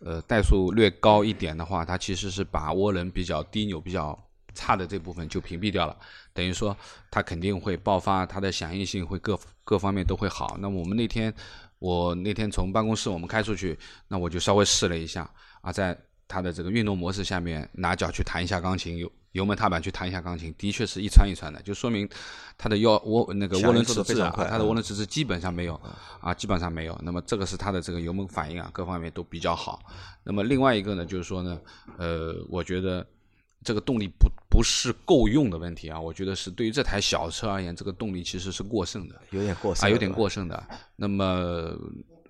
[0.00, 4.16] 呃，怠速略高一点的话，它其实是把涡轮比较低扭比较
[4.54, 5.96] 差的这部分就屏蔽掉了，
[6.32, 6.76] 等于说
[7.10, 10.56] 它肯定会爆发，它的响应性会各各方面都会好。
[10.60, 11.32] 那么我们那天，
[11.78, 15.28] 我那天从办公室我们开出去，那我就稍微试了一下
[15.60, 15.96] 啊，在
[16.28, 22.08] 它的这个运动模式下面，拿脚去弹一下钢琴，油油门踏板去弹一下钢琴，的确是一窜一窜的，就说明
[22.56, 25.80] 它的腰涡那个涡轮迟滞啊，非常快嗯它的涡轮迟滞基本上没有
[26.20, 26.98] 啊，基本上没有。
[27.02, 29.80] 那么这个是它的这个油门反应啊，各方面都比较好。
[30.22, 31.60] 那么另外一个呢，就是说呢，
[31.96, 33.06] 呃，我觉得
[33.62, 39.20] 这个动力不不是够用的问题啊，我觉得是对于这台小车而言，这个动力其实是过剩的。
[39.30, 40.66] 有点过剩啊，有点过剩的。
[40.96, 41.76] 那么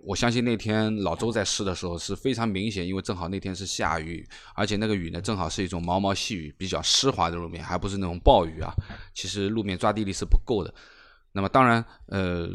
[0.03, 8.75] 我相信那天老周在试的时候是非常明显，因为正好那天是下雨，而且那个雨呢正好是一种毛毛细雨，比较湿滑的路面，还不是那种暴雨啊。
[9.15, 10.75] 其实路面抓地力是不够的。
[11.33, 12.49] 那么当然，呃，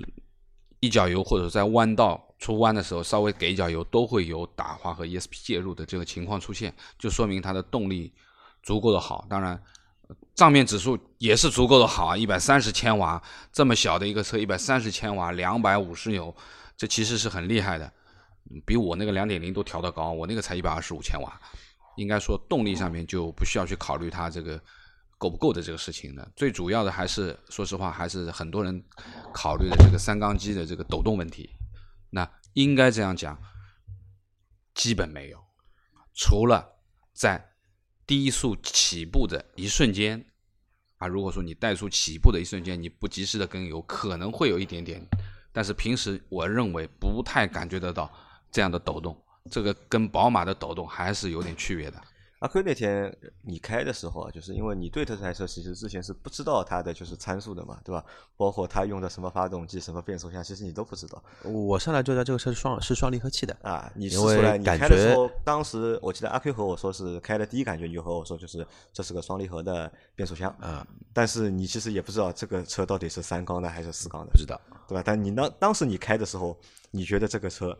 [0.79, 8.11] 一脚油或者在弯道出弯的时候稍微给一脚油，都会有打滑和 ESP 介入的这个情况出现，就说明它的动力
[8.65, 9.25] 足够的好。
[9.29, 9.57] 当然。
[10.35, 13.23] 账面指数也是足够的好啊，一百三十千瓦，
[13.53, 16.35] 这么小的一个车，一百三十千瓦，两百五十牛，
[16.75, 17.91] 这其实是很厉害的，
[18.65, 21.41] 比我那个两点零都调得高，我那个才一百二十五千瓦，
[21.95, 24.61] 应该说动力上面就不需要去考虑它这个
[25.17, 28.83] 够不够的这个事情的，最主要的还是说实话，还是很多人
[29.33, 31.49] 考虑的这个三缸机的这个抖动问题。
[32.09, 33.41] 那应该这样讲，
[34.73, 35.39] 基本没有，
[36.13, 36.63] 除了
[37.13, 37.53] 在
[38.07, 40.25] 低速起步的一瞬间
[40.97, 45.05] 啊，如果说你怠速起步的一瞬间你不及时的跟油，可能会有一点点，
[45.51, 48.11] 但是平时我认为不太感觉得到
[48.51, 52.01] 这样的抖动，这个跟宝马的抖动还是有点区别的。
[52.45, 58.05] 阿 Q 那天你开的时候啊，就是因为你对这台车其实之前是不知道它的就是参数的嘛，对吧？
[58.37, 63.91] 包括它用的什么发动机、什么变速箱，其实你都不知道我上来就知道这个车是双是双离合器的，啊。
[63.95, 74.61] 你试出来，你开的时候，当时我记得阿 Q 和我说是开的第一感觉，你就和我说就是这是个双离合的变速箱啊，但是你其实也不知道这个车到底是三缸的还是四缸的不，知道。
[74.87, 75.01] 对吧？
[75.03, 76.55] 但你当当时你开的时候，
[76.91, 77.75] 你觉得这个车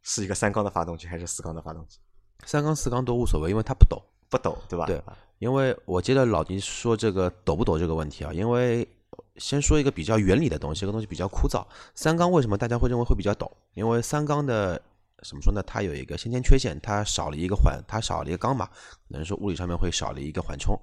[0.00, 1.98] 是一个三缸的发动机还是四缸的发动机？
[2.44, 4.02] 三缸四缸都无所谓，因为它不抖。
[4.28, 4.86] 不抖，对吧？
[4.86, 4.98] 对
[5.40, 8.88] 因为我接着老倪说这个抖不抖这个问题啊，因为
[9.36, 11.62] 先说一个比较原理的东西，这个东西比较枯燥。
[11.94, 13.50] 三缸为什么大家会认为会比较抖？
[13.74, 14.80] 因为三缸的
[15.22, 15.62] 怎么说呢？
[15.66, 20.74] 它有一个先天缺陷，它少了一个缓，它少了一个缸嘛，可能说物理上面会少了一个缓冲。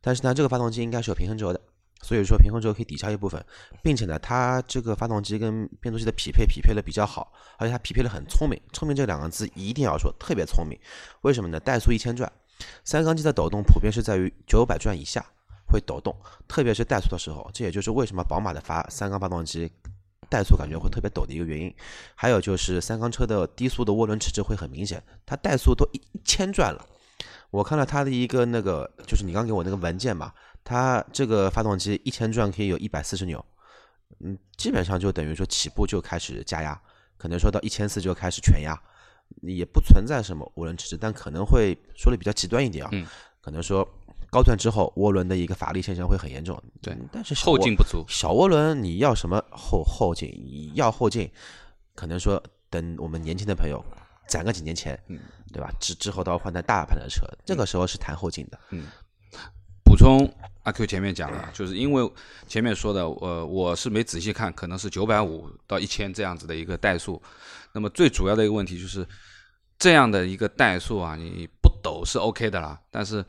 [0.00, 1.60] 但是呢，这个发动机应该是有平衡轴的，
[2.02, 3.44] 所以说平衡轴可以抵消一部分，
[3.82, 8.60] 并且呢，它这个发动机跟变速器的匹配匹配的比较好，而且它匹配的很聪明。
[8.72, 10.78] 聪明这两个字一定要说，特别聪明。
[11.22, 11.60] 为什么呢？
[11.60, 12.30] 怠速一千转。
[12.84, 15.24] 三缸机的抖动普遍是在于九百转以下
[15.66, 16.14] 会抖动，
[16.46, 19.70] 特别是怠速的时候，这也就是为什么宝马的发三缸发动机
[20.30, 21.74] 怠速感觉会特别抖的一个原因。
[22.14, 26.86] 还有就是三缸车的低速的涡轮迟滞会很明显，它怠速都一一千转了。
[27.50, 30.32] 我看了它的一个那个，就是你刚给我那个文件嘛，
[30.66, 33.42] 它这个发动机一千转可以有一百四十扭，
[34.18, 36.78] 嗯，基本上就等于说起步就开始加压，
[37.16, 38.76] 可能说到一千四就开始全压。
[39.42, 43.04] 也不存在什么涡轮迟滞，但可能会说的比较极端一点啊，嗯
[43.40, 43.84] 可能说
[44.30, 46.56] 高转之后涡轮的一个乏力现象会很严重。
[46.80, 50.28] 对嗯但是后劲不足，小涡轮你要什么后后劲？
[50.46, 51.28] 你要后劲，
[51.96, 53.84] 可能说等我们年轻的朋友
[54.28, 55.18] 攒个几年钱，嗯
[55.52, 55.72] 对吧？
[55.80, 58.60] 之之后都要换台大盘的车，这个时候是谈后劲的。
[59.96, 60.30] 补充
[60.64, 62.12] 阿 Q 前面讲了，就是因为
[62.46, 67.20] 前面说的，呃，我是没仔细看，可能是九百五到一千这样子的一个怠速。
[67.72, 69.06] 那么最主要的一个问题就是，
[69.78, 73.24] 这样的一个怠速啊，你不抖是 OK 的啦，但是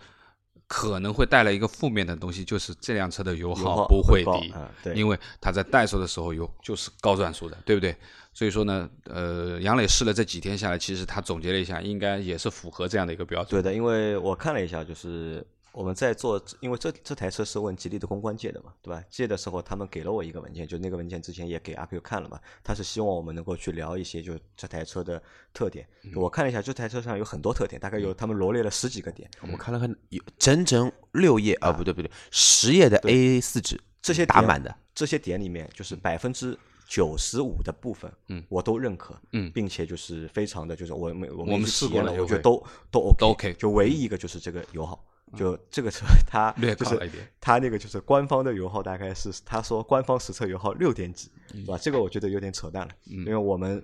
[0.67, 4.53] 可能会带来一个负面的东西，就是这辆车的油油耗耗不会低，
[4.93, 7.95] 因为它在怠速的时候有就是高转速的，对不对？
[8.33, 13.49] 所以说呢，呃，杨磊试了这几天下来，其实他总结了一下，应该也是符合这样的一个标准。
[13.49, 15.45] 对的，因为我看了一下，就是
[15.77, 19.03] 我们在做，因为这这台车是问吉利的公关借的嘛，对吧？
[19.11, 25.21] 借的时候他们给了我一个文件，就那个文件之前也给阿 Q 看了嘛，他是希望我们能够去聊一些就这台车的
[25.53, 25.87] 特点。
[26.15, 34.75] 我看了一下，这台车上有很多特点，大概有他们罗列了十几个点，我看了看，有整整六页啊，不对不对，十页的 A 四纸，这些打满的。
[34.95, 51.79] 这些点里面，就是百分之九十五的部分，嗯，我都认可，嗯并且就是非常的，就是我们我我们们去体验了，试过了我觉得都都 OK，都 OK 就唯一一个就是这个油耗，就这个车它略就是高了一点它那个就是官方的油耗大概是他说官方实测油耗六点几，嗯对吧？
[51.81, 53.83] 这个我觉得有点扯淡了，因为我们。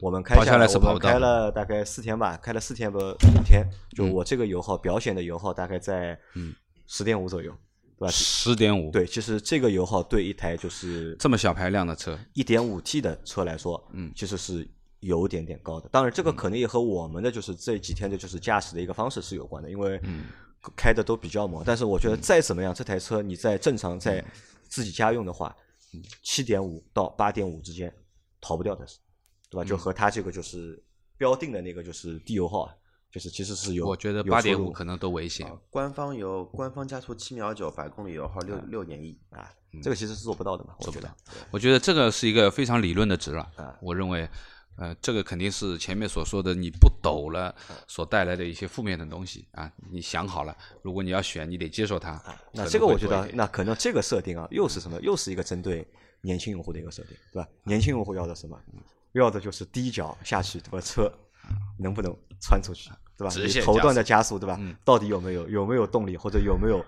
[0.00, 3.64] 我们开下来是我们跑开了大概四天吧，开了四天不五天，
[3.96, 6.18] 就嗯我这个油耗表显的油耗大概在
[6.84, 7.50] 十点五左右，
[7.96, 8.10] 对吧？
[8.10, 15.88] 十点五，对，其实这个油耗对一台就是这么小排量的车，一点五 T 的车来说，嗯其实是有点点高的。
[15.90, 20.24] 当然，这个可能也和我们的就是这几天的就是驾驶的一个方式是有关的，因为嗯
[20.76, 21.62] 开的都比较猛。
[21.66, 24.24] 但是我觉得再怎么样，这台车你在正常在
[24.68, 25.54] 自己家用的话，
[26.22, 27.92] 七点五到八点五之间
[28.40, 28.84] 逃不掉的，
[29.50, 29.64] 对吧？
[29.64, 30.82] 就和它这个就是
[31.16, 32.74] 标定的那个就是低油耗啊，
[33.10, 35.46] 就是其实是有我觉得八点五可能都危险。
[35.70, 39.18] 官方有官方加速七秒九，百公里油耗六六点一。
[39.30, 39.50] 啊，
[39.82, 41.14] 这个其实是做不到的嘛，我觉得。
[41.50, 43.76] 我觉得这个是一个非常理论的值了啊。
[43.80, 44.28] 我认为，
[44.76, 47.54] 呃，这个肯定是前面所说的你不抖了
[47.86, 49.70] 所带来的一些负面的东西啊。
[49.90, 52.10] 你想好了，如果你要选，你得接受它。
[52.10, 55.00] 啊那这个我觉得，那可能这个设定啊，又是什么？
[55.00, 55.86] 又是一个针对
[56.22, 57.48] 年轻用户的一个设定，对吧？
[57.62, 58.58] 年轻用户要的什么？
[59.12, 60.80] 要的就是第一脚下去，对吧？
[60.80, 61.12] 车
[61.78, 63.30] 能不能穿出去，对吧？
[63.30, 64.56] 直线你头段的加速，对吧？
[64.58, 66.84] 嗯到底有没有有没有动力，或者有没有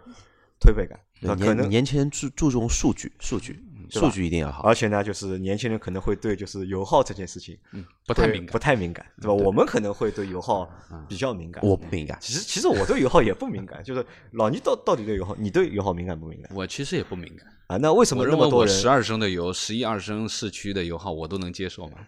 [0.59, 0.99] 推背感？
[1.21, 1.37] 对吧？
[1.37, 4.63] 可能年年轻人注注重数据，数据，数据一定要好。
[4.63, 8.59] 而且呢，就是年轻人可能会对就是油耗这件事情嗯不太敏不。
[8.59, 9.33] 太敏感，对吧？
[9.33, 10.69] 我们可能会对油耗
[11.09, 11.65] 比较敏感。
[11.65, 17.77] 我不敏感，其实其实我对油耗也不敏感， 就是老倪到到底对油耗，你对油耗敏感不敏感我其实也不敏感，啊？
[17.77, 21.99] 那为什么那么多人十二升的油，十一二升市区的油耗我都能接受嘛。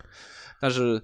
[0.61, 1.01] 但是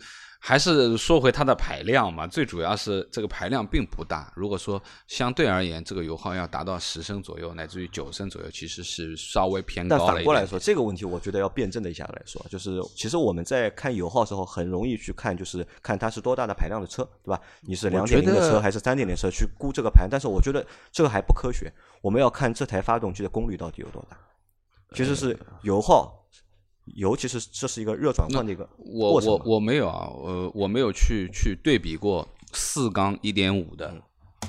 [0.46, 4.30] 还是说回它的排量嘛，最主要是这个排量并不大。
[4.36, 10.06] 如果说相对而言，这个油耗要达到十升左右，乃至于九升左右，其实是稍微偏高但。
[10.06, 17.40] 反过来说，这个问题我觉得要辩证的一下来说，就是其实我们在看油耗时候，很容易去看，就是看它是多大的排量的车，对吧？
[17.62, 21.72] 你是两点零的车还是三点零车去估这个盘，但是我觉得这个还不科学。
[22.02, 24.18] 我们要看这台发动机的功率到底有多大，
[24.94, 26.23] 其实是油耗，
[26.86, 29.42] 油其是这是一个热转换的一个我过程嘛。
[29.44, 34.02] 我我没有啊，呃，我没有去去对比过四缸一点五的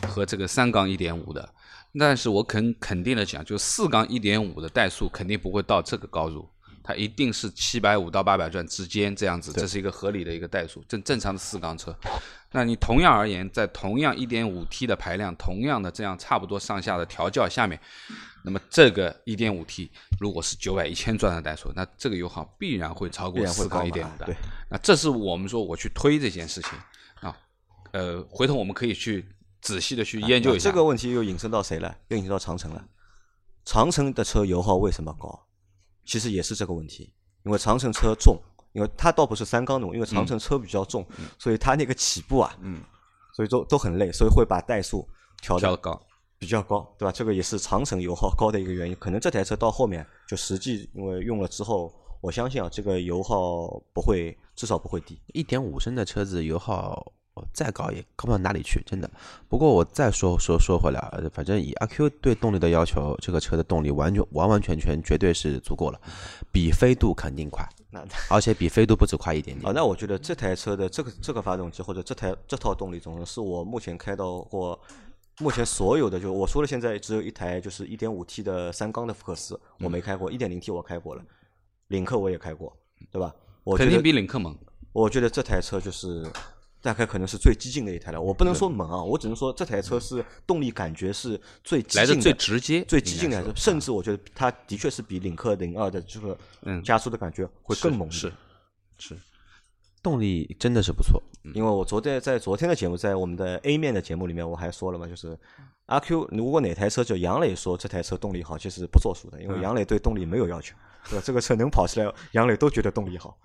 [0.08, 1.50] 和这个三缸一点五的，
[1.98, 6.48] 但是我肯肯定的讲，就四缸一点五的怠速肯定不会到这个高度，
[6.88, 11.94] 它一定是七百五到八百转之间这样子，这是一个合理的一个怠速，正正常的四缸车。
[12.52, 17.80] 那你同样而言，在同样一点五 T 的排量，同样的这样差不多上下的调教下面，
[18.44, 24.28] 那么这个一点五 T 如果是九百一千转的怠速，那这个油耗必然会超过四缸一点五的。
[24.28, 24.36] 对，
[24.70, 26.72] 那这是我们说我去推这件事情
[27.22, 27.36] 啊，
[27.94, 29.28] 呃，回头我们可以去
[29.60, 30.70] 仔细的去研究一下。
[30.70, 31.98] 这个问题又引申到谁了？
[32.10, 32.86] 又引申到长城了。
[33.66, 35.48] 长城的车油耗为什么高？
[36.06, 37.12] 其实也是这个问题，
[37.44, 38.40] 因为长城车重，
[38.74, 41.06] 因为它倒不是三缸的，因为长城车比较重，
[41.40, 42.82] 所以它那个起步啊，嗯，
[43.34, 45.08] 所以都都很累，所以会把怠速
[45.42, 46.02] 调的调高，
[46.38, 47.12] 比较高，对吧？
[47.12, 48.96] 这个也是长城油耗高的一个原因。
[48.98, 55.20] 可能这台车到后面就实际因为用了之后，我相信啊，这个油耗不会，至少不会低。
[55.34, 57.12] 一点五升的车子油耗
[57.54, 59.10] 再高也高不到哪里去，真的。
[59.50, 66.00] 不过我再说说说回来啊，反正以阿 Q 对动力的要求，这个车的动力完全完完全全绝对是足够了，
[66.52, 69.74] 比飞度肯定快，那 而且比飞度不止快一点啊，点。
[69.74, 74.80] 那我觉得这台车的这个这个发动机或者这台这套动力总成是我目前开到过，
[75.40, 81.24] 目前所有的就我说的，现在只有一台就是一点五 T 的三缸的福克斯我没开过一点零 T 我开过了，
[81.88, 82.76] 领克我也开过，
[83.12, 83.34] 对吧？
[83.64, 84.58] 我觉肯定得比领克猛。
[84.94, 86.26] 我觉得这台车就是
[86.86, 88.22] 大概可能是最激进的一台了。
[88.22, 91.30] 我不能说猛啊，我只能说这台车是动力感觉是
[91.64, 98.38] 最激进来的最直接最激进的甚至我觉得它的确是比领克零二的这个嗯加速的感觉会更猛一是点。
[99.00, 99.18] 是，
[100.04, 101.20] 动力真的是不错，
[101.56, 105.36] 因为我昨天在昨天的节目，在我们的 A 面的节目里面，我还说了嘛，就是
[105.88, 110.76] 阿 Q 如果哪台车就杨磊说这台车动力好，其实不作数的，因为杨磊对动力没有要求，
[111.10, 111.24] 对吧？
[111.26, 113.36] 这个车能跑起来，杨磊都觉得动力好。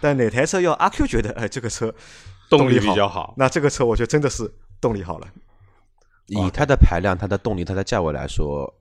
[0.00, 1.92] 但哪台车要阿 Q 觉得，哎，这个车
[2.50, 5.28] 动力力比较好那这个车我觉得真的是动力好了。
[6.26, 8.72] 以它的排量、它的动力、它的价位来说，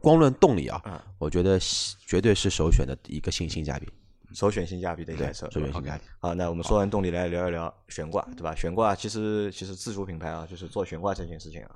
[0.00, 1.58] 光论动力啊嗯，我觉得
[2.06, 3.88] 绝对是首选的一个性性价比。
[4.32, 6.04] 首选性价比的一台车，首选性价比。
[6.18, 8.54] 好，那我们说完动力，来聊一聊悬挂，对吧？
[8.54, 11.70] 悬挂其实其实自主品牌啊，就是做悬挂这件事情啊，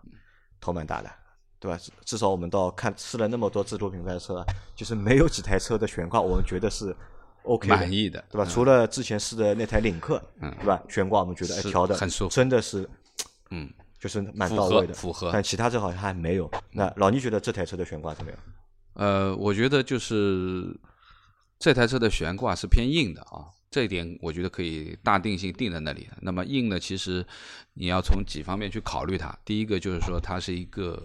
[0.60, 1.10] 头蛮大的，
[1.58, 1.76] 对吧？
[1.78, 6.94] 至至少我们到看试了那么多自主品牌的车啊，就是没有几台车的悬挂我们觉得是
[7.42, 8.44] OK 满意的，对吧？
[8.44, 10.82] 除了之前试的那台领克，嗯对吧？
[10.88, 12.88] 悬挂我们觉得哎调的很舒服真的是
[13.50, 13.68] 嗯，
[13.98, 16.50] 就是蛮到位的，符合但其他车好像还没有。
[16.72, 18.40] 那老倪觉得这台车的悬挂怎么样？
[18.94, 20.78] 呃，我觉得就是
[21.58, 26.08] 这台车的悬挂是偏硬的啊，这一点我觉得可以大定性定在那里。
[26.20, 27.24] 那么硬呢，其实
[27.74, 29.36] 你要从几方面去考虑它。
[29.44, 31.02] 第一个就是说，它是一个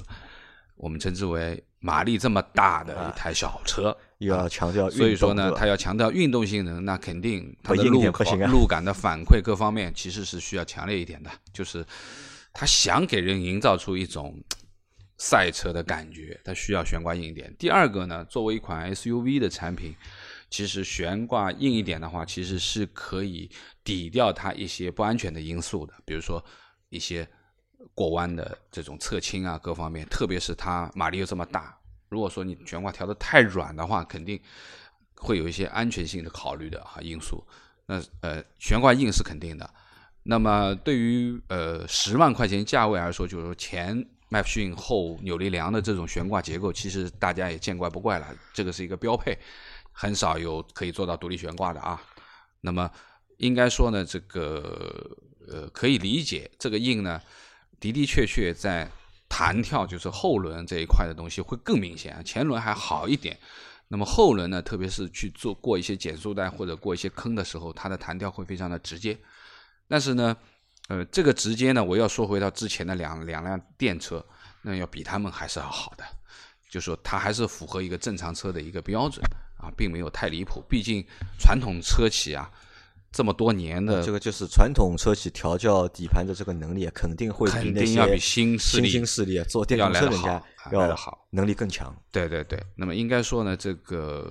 [0.75, 8.01] 我们称之为马力这么大的一台小车，又要强调运动，所以说呢，它要强调运动性能，那肯定它的路
[8.47, 11.30] 路感的反馈各方面其实是需要强烈一点的。
[11.53, 11.86] 就是
[12.53, 14.34] 它想给人营造出一种
[15.18, 17.53] 赛车的感觉，它需要悬挂硬一点。
[17.57, 19.95] 第二个呢，作为一款 SUV 的产品，
[20.49, 23.49] 其实悬挂硬一点的话，其实是可以
[23.84, 26.43] 抵掉它一些不安全的因素的，比如说
[26.89, 27.28] 一些
[27.93, 31.78] 过弯的这种侧倾啊，各方面，特别是它马力又这么大，
[32.10, 34.39] 如果说你悬挂调的太软的话，肯定
[35.16, 37.45] 会有一些安全性的考虑的哈因素。
[37.86, 39.70] 那呃，悬挂硬是肯定的。
[40.24, 49.38] 那么对于呃十万块钱价位来说，就是说前麦弗逊后扭力梁的这种悬挂结构，其实大家也见怪不怪了，这个是一个标配，
[49.91, 52.01] 很少有可以做到独立悬挂的啊。
[52.62, 52.89] 那么
[53.38, 55.16] 应该说呢，这个
[55.47, 57.22] 呃可以理解，这个硬呢
[57.80, 58.89] 的的确确在
[59.38, 63.38] 弹跳就是后轮这一块的东西会更明显，前轮还好一点。
[63.89, 69.19] 那么后轮呢，特别是去做过一些减速带或者过一些坑的时候，它的弹跳会非常的直接。
[69.89, 70.38] 但是呢，
[70.88, 74.25] 呃，这个直接呢，我要说回到之前的两两辆电车，
[74.61, 76.05] 那要比他们还是要好的，
[76.69, 79.21] 就说它还是符合一个正常车的一个标准
[79.57, 80.63] 啊，并没有太离谱。
[80.69, 81.05] 毕竟
[81.38, 82.49] 传统车企啊，
[83.16, 90.43] 这么多年的这个就是传统车企调教底盘的这个能力，肯定会比肯那些定要比新势力新兴势力做电动车人家
[90.74, 91.95] 要好能力更强。
[92.11, 94.30] 对对对，那么应该说呢，这个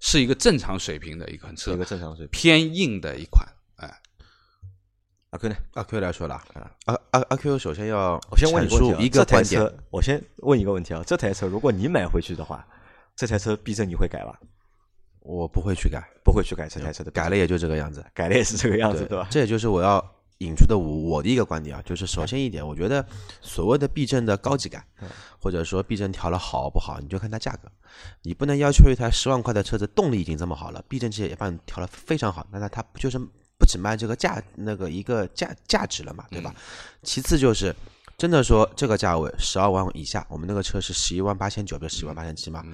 [0.00, 3.46] 是一个正常水平的一款车，一个正常水平偏硬的一款
[5.28, 5.56] 阿 Q 呢？
[5.74, 6.42] 阿 Q 来说了，
[6.86, 12.66] 阿阿阿 Q 首先要我先问你个问题啊一个观点，这台车，我先问一个问题啊，这台车如果你买回去的话，
[13.14, 14.40] 这台车避震你会改吧？
[15.24, 18.04] 我不会去改，不会去改车台车的，改了也就这个样子。
[18.12, 19.26] 改了也是这个样子，对吧？
[19.30, 19.98] 这也就是我要
[20.38, 23.04] 引出的我我的一个观点啊，就是首先一点，我觉得
[23.40, 24.84] 所谓的避震的高级感，
[25.40, 27.72] 或者说避震调了好不好，你就看它价格，
[28.22, 36.54] 你不能要求一台十万块的车子动力已经这么好了，避震器也帮你调了非常好，那它它不就是不只卖这个价那个一个价价值了嘛，对吧？
[37.02, 37.74] 其次就是。
[38.16, 42.64] 真的说这个价位十二万以下，我们那个车是十一万八千九，不是十一万八千七嘛？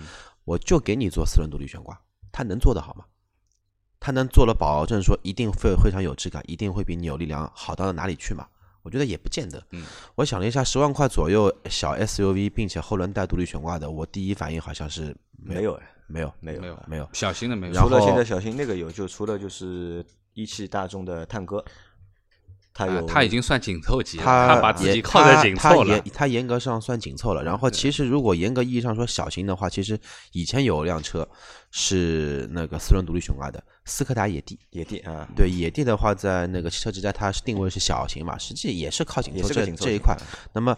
[0.44, 1.98] 我就给你做四轮独立悬挂，
[2.32, 3.04] 它能做得好吗？
[4.02, 8.46] 他能做了保证说一定会非常有质感，一定会比扭力梁好到哪里去吗？
[8.82, 9.62] 我觉得也不见得。
[9.72, 17.06] 嗯，我想了一下，十万块左右小 SUV，并且后轮带独立悬挂的，我第一反应好像是没有哎，没有没有没有没有。
[17.12, 20.02] 小型的没有，然后除了现在小型那个有，就除了就是
[20.32, 21.62] 一汽大众的探歌，
[22.80, 26.04] 它有，啊他已经算紧凑级了，它他把自也己靠在紧凑了严。
[26.14, 27.44] 它严格上算紧凑了。
[27.44, 29.98] 然后其实如果严格意义上说小型的话，其实
[30.32, 31.28] 以前有辆车
[31.70, 34.58] 是那个四轮独立悬挂的斯柯达野地。
[34.70, 40.16] 野地啊，对野地的话，在那个汽车之家，它是定位是小型嘛，实际也是靠紧凑这这一块。
[40.54, 40.76] 那么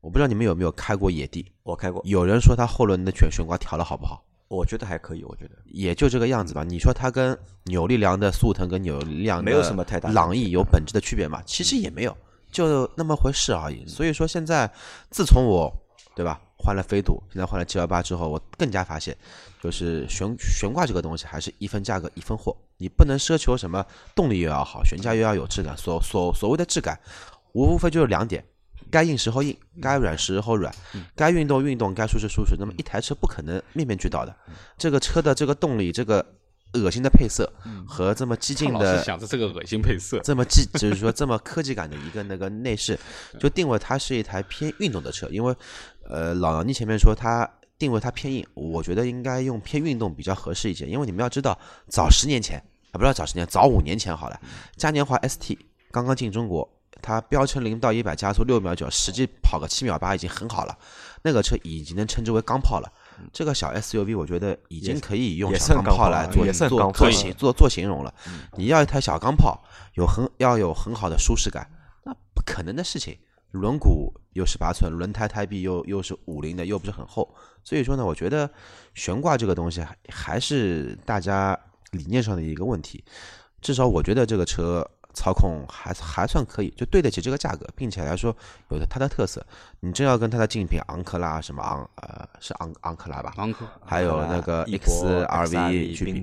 [0.00, 4.24] 我不知道你们有没有开过野地，我开过，有人说它后轮的卷悬挂调的好不好？
[4.54, 6.62] 我觉得还可以，我觉得也就这个样子吧。
[6.62, 11.42] 你说它跟扭力梁的速腾跟扭力梁没有什么太大朗逸有本质的区别吗？
[11.46, 12.14] 其实也没有，
[12.50, 13.86] 就那么回事而已。
[13.86, 14.70] 所以说现在
[15.10, 15.72] 自从我
[16.14, 19.16] 对吧换了飞度，现在换了 G 幺八之后，我更加发现，
[19.62, 23.84] 就是悬悬挂这个东西还是一分价格一分货，你不能奢求什么
[24.14, 25.74] 动力又要好，悬架又要有质感。
[25.78, 27.00] 所所所谓的质感，
[27.52, 28.44] 无非就是两点。
[28.92, 30.72] 该硬时候硬，该软时候软，
[31.16, 32.54] 该运动运动，该舒适舒适。
[32.58, 34.36] 那么一台车不可能面面俱到的，
[34.76, 36.24] 这个车的这个动力，这个
[36.74, 37.50] 恶心的配色
[37.86, 42.98] 和这么激进的想着这个恶心配色，这么激，就是说这么科技感的一个那个内饰，
[43.40, 45.26] 就定位它是一台偏运动的车。
[45.30, 45.54] 因为，
[46.04, 50.86] 呃，老杨你前面说它定位它偏硬，我觉得应该用偏运动比较合适一些。
[50.86, 54.40] 因为你们要知道，早十年前啊，不是早十年，早五年前好了，
[54.76, 55.58] 嘉年华 ST
[55.90, 56.68] 刚刚进中国，
[57.02, 60.78] 它标称零到一百加速六秒九，实际跑个七秒八已经很好了。
[61.24, 62.90] 那个车已经能称之为钢炮了。
[63.32, 68.14] 这个小 SUV 我觉得已经可以用小钢炮来做做做形做做形容了。
[68.56, 69.62] 你要一台小钢炮，
[69.94, 71.68] 有很要有很好的舒适感，
[72.04, 73.18] 那不可能的事情。
[73.52, 78.50] 轮毂又是八寸，轮胎胎壁又又是五零的，又不是很厚，所以说呢，我觉得
[78.94, 81.56] 悬挂这个东西还还是大家
[81.90, 83.04] 理念上的一个问题。
[83.60, 88.34] 至少我觉得这个车操控还还算可以，就对得起这个价格，并且来说
[88.70, 89.44] 有的它的特色。
[89.80, 96.22] 你真要跟它的竞品昂克拉什么昂呃是昂昂克拉吧，昂科还有那个翼博 XRV 去比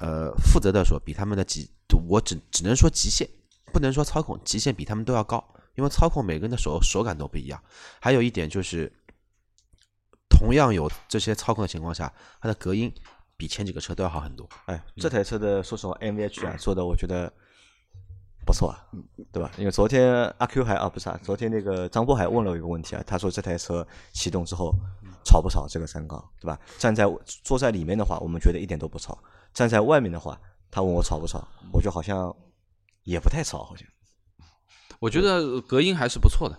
[0.00, 1.70] 呃，负责的说，比他们的极，
[2.08, 3.28] 我只只能说极限，
[3.72, 5.42] 不能说操控，极限比他们都要高，
[5.74, 7.62] 因为操控每个人的手手感都不一样。
[8.00, 8.92] 还有一点就是，
[10.28, 12.92] 同样有这些操控的情况下，它的隔音
[13.36, 14.48] 比前几个车都要好很多。
[14.66, 17.32] 哎，这台车的说实话，MVH 啊做的我觉得
[18.44, 18.78] 不错啊，
[19.32, 19.50] 对吧？
[19.56, 24.72] 因为昨天阿 Q 还啊不是啊，昨天那个张波还问了我一个问题啊，他说这台车启动之后
[25.24, 26.58] 吵不吵这个三缸，对吧？
[26.78, 29.18] 站在坐在里面的话，我们觉得一点都不吵；
[29.52, 30.38] 站在外面的话，
[30.70, 32.34] 他问我吵不吵，我觉得好像
[33.02, 33.86] 也不太吵，好像。
[35.00, 36.58] 我觉得隔音还是不错的。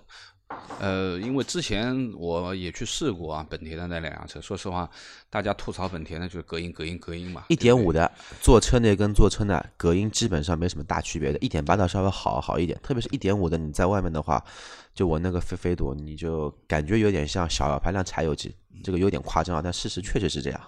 [0.80, 4.40] 呃，因为之前我也去试过啊，本田的那两辆车。
[4.40, 4.88] 说实话，
[5.30, 7.46] 大家吐槽本田的就是隔音、隔音、隔音嘛。
[7.48, 14.44] 一点五的坐车内跟坐车内隔音基本上没什么大区别的，一点八的稍微好好一点，特别是一点五的你在外面的话，
[14.94, 20.62] 就我那个飞飞度，你就感觉有点像小排量柴油机，这个有点夸张啊，但事实确实是这样。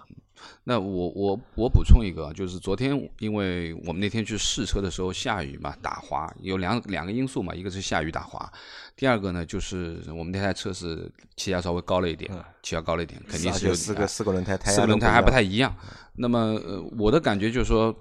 [0.64, 8.52] 那我我我补充一个，就是昨天因为我们那天去试车的时候下雨嘛，打滑，有两两个因素嘛，一个是下雨打滑，
[8.96, 12.32] 第二个呢就是我们那台车是气压稍微高了一点，
[12.62, 15.76] 气压高了一点，肯定是有四个四个轮胎，胎四个轮胎还不太一样。
[16.16, 17.96] 那么呃，我的感觉就是说，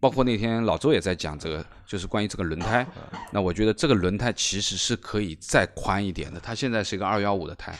[0.00, 2.86] 包括那天老周也在讲这个，就是关于这个轮胎。
[3.30, 7.78] 那我觉得这个轮胎其实是可以再宽一点的，它现在是一个二幺五的胎。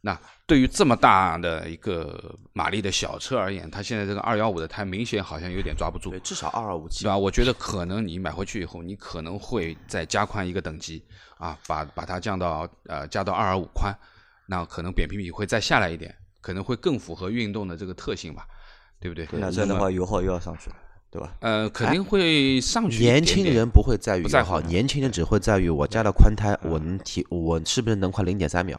[0.00, 7.18] 那对于这么大的一个马力的小车而言，它现在这个二幺五的胎明显好像有点抓不住对，，至少二二五七对吧？
[7.18, 11.04] 我觉得可能你买回去以后，你可能会再加宽一个等级
[11.36, 13.92] 啊，把把它降到呃加到二二五宽，
[14.46, 18.46] 那可能扁平比会再下来一点，可能会更符合运动的这个特性吧，
[19.00, 19.26] 对不对？
[19.32, 20.76] 那这样的话，油耗又要上去了，
[21.10, 21.34] 对吧？
[21.40, 28.78] 呃，肯定会上去一年轻人不会在于不在油耗，乎年轻人只会在于我加了宽胎，我能提，我是不是能快零点三秒？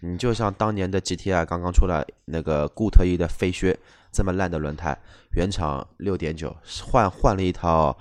[0.00, 3.78] 你就像当年的 GTI 刚刚出来那个固特异的飞靴
[4.12, 4.98] 这么烂的轮胎，
[5.36, 7.96] 原厂六点九，换换了一套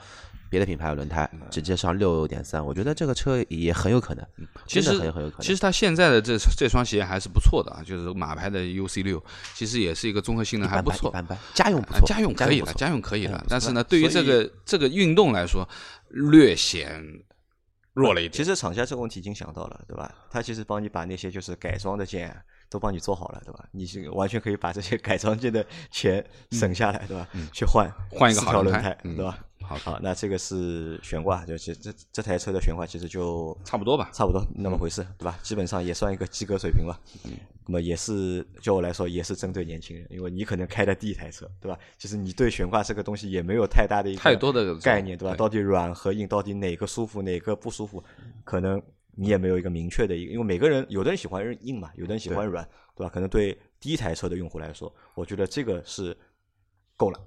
[0.50, 4.26] 别的品牌的轮胎，直接上六点三，我觉得这个车也很有可能，
[4.66, 5.42] 其实很很有可能。
[5.42, 9.24] 其实它现在的这这双鞋还是不错的啊，就是马牌的 UC 六，
[9.54, 11.14] 其实也是一个综合性能还不错一。
[11.14, 13.28] 般般，家用不错，啊家用可以了，家用可以。
[13.28, 15.68] 了但是呢，对于这个这个运动来说，
[16.10, 17.04] 略显
[18.00, 18.32] 弱了一点。
[18.32, 20.14] 其实厂家这个问题已经想到了，对吧？
[20.30, 22.36] 他其实帮你把那些就是改装的件
[22.70, 23.66] 都帮你做好了，对吧？
[23.72, 27.28] 你是完全可以把这些改装件的钱省下来，对吧？
[27.52, 29.38] 去换嗯换一个好轮胎胎，对吧？
[29.70, 34.10] 好好，那这个是悬挂，就其实这这台车的悬挂其实就差不多吧。
[34.12, 35.38] 差不多那么回事，对吧？
[35.44, 37.00] 基本上也算一个及格水平吧。
[37.26, 37.34] 嗯，
[37.68, 41.78] 那么也是就我来说，也是针对年轻人，因为你可能开的第一台车，对吧？
[42.00, 45.36] 其实你对悬挂这个东西也没有太大的一个太多的概念，对吧？
[45.36, 48.04] 到底软和硬，到底哪个舒服，哪个不舒服，
[48.44, 53.12] 可能你也没有一个明确的一个，因为每个人有的人喜欢硬嘛，有的人喜欢软，对吧？
[53.14, 56.18] 可能对第一台车的用户来说，我觉得这个是
[56.98, 57.20] 够了。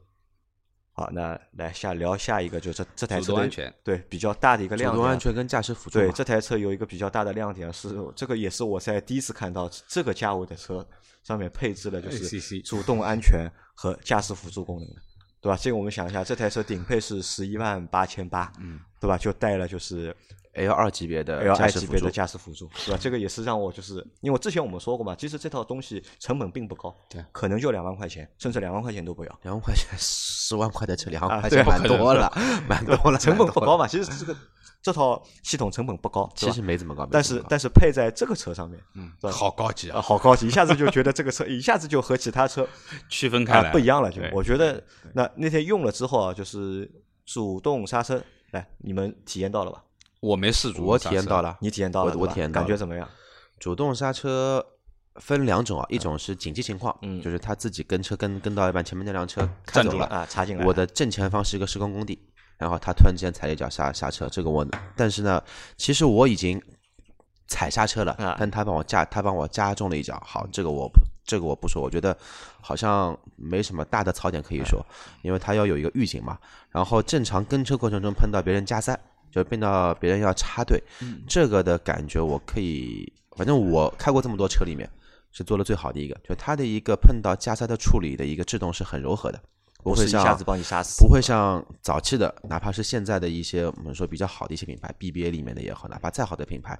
[0.94, 10.86] 好，那来下聊下一个，就是这这台车的安全对比较大的一个亮点主，动安全跟驾驶辅助对，这台车有一个比较大的亮点是，这个也是我在第一次看到这个价位的车
[11.24, 14.96] 上面配置了就是主动安全和驾驶辅助功能的，
[15.40, 15.56] 对吧？
[15.56, 19.16] 这个我们想一下，这台车顶配是十一万八千八，嗯，对吧？
[19.16, 20.14] 就带了就是
[20.54, 22.98] L 二级别的 L 驾 I 级别的，驾驶辅助，对吧？
[23.00, 29.38] 这个也是让我就是因为我之前我们说过嘛，其实这套东西成本并不高，对，可能就两万块钱，甚至两万块钱都不要。
[29.42, 32.30] 两万块钱十万块的车，两万块钱蛮多了，
[32.68, 34.36] 蛮多了，成本不高嘛，其实这个
[34.82, 42.68] 这套系统成本不高，其实没怎么高，但是但是配在这个车上面，嗯好高级啊，啊，好高级，一下子就觉得这个车一下子就和其他车
[43.08, 44.10] 区分开来啊不一样了。
[44.10, 44.82] 就我觉得
[45.14, 46.90] 那那天用了之后啊，就是
[47.24, 49.82] 主动刹车，来你们体验到了吧？
[50.22, 52.34] 我没试主我刹体验到了，你体验到了，我我对吧？
[52.34, 53.08] 体验到了感觉怎么样？
[53.58, 54.64] 主动刹车
[55.16, 57.20] 分两种啊，一种是紧急情况，嗯。
[57.20, 62.16] 就是他自己跟车跟跟到一半，前面那辆车开走了，站住了啊，插进来，我的正前方是一个施工工地，
[62.56, 64.64] 然后他突然之间踩了一脚刹刹车，这个我，
[64.96, 65.42] 但是呢，
[65.76, 66.62] 其实我已经
[67.48, 72.16] 踩刹车了，啊但他帮我加他帮我加重了一脚，好，这个我不这个我不说，我觉得
[72.60, 74.84] 好像没什么大的槽点可以说，
[75.22, 76.38] 因为他要有一个预警嘛，
[76.70, 78.98] 然后正常跟车过程中碰到别人加塞，
[79.32, 80.80] 就变到别人要插队，
[81.26, 84.88] 这个的感觉我可以，反正我开过这么多车里面。
[85.34, 89.40] 是做的最好的一个，就它的一个碰到加塞的处理的一个制动是很柔和的，
[89.82, 96.78] 不会像是一下子帮你杀死，不会像早期的，哪怕是现在的一些我们说比较好的一些品牌，BBA 里面的也好，哪怕再好的品牌，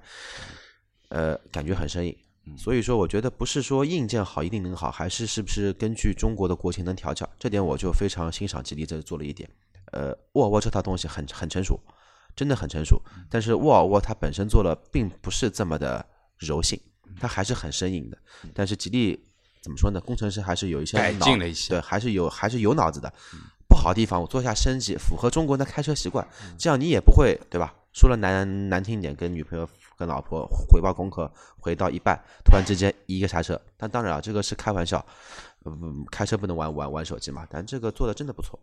[1.09, 2.15] 呃，感觉很生硬。
[2.55, 9.49] 所以说，我觉得不是说硬件好一定能好，还是是不是根据中国的国情能调教，这点我就非常欣赏吉利这做了一点。
[9.93, 11.79] 呃，沃尔沃这套东西很很成熟，
[12.35, 16.05] 真的很成熟，但是沃尔沃它本身做的并不是这么的
[16.37, 16.79] 柔性，
[17.19, 18.17] 它还是很生硬的。
[18.53, 19.23] 但是吉利
[19.61, 19.99] 怎么说呢？
[20.01, 23.11] 工程师还是有一些改脑进了一些对，还是有还是有脑子的。
[23.67, 26.27] 不好的地方我做一下升级，符合中国人的开车习惯，
[26.57, 27.73] 这样你也不会对吧？
[27.91, 29.67] 说了难难听一点，跟女朋友、
[29.97, 33.59] 跟老婆回报功课，回到一半，突然之间一个刹车。
[33.77, 35.03] 但当然啊，这个是开玩笑，
[35.65, 37.47] 嗯，开车不能玩玩玩手机嘛。
[37.49, 38.59] 但这个做的真的不错。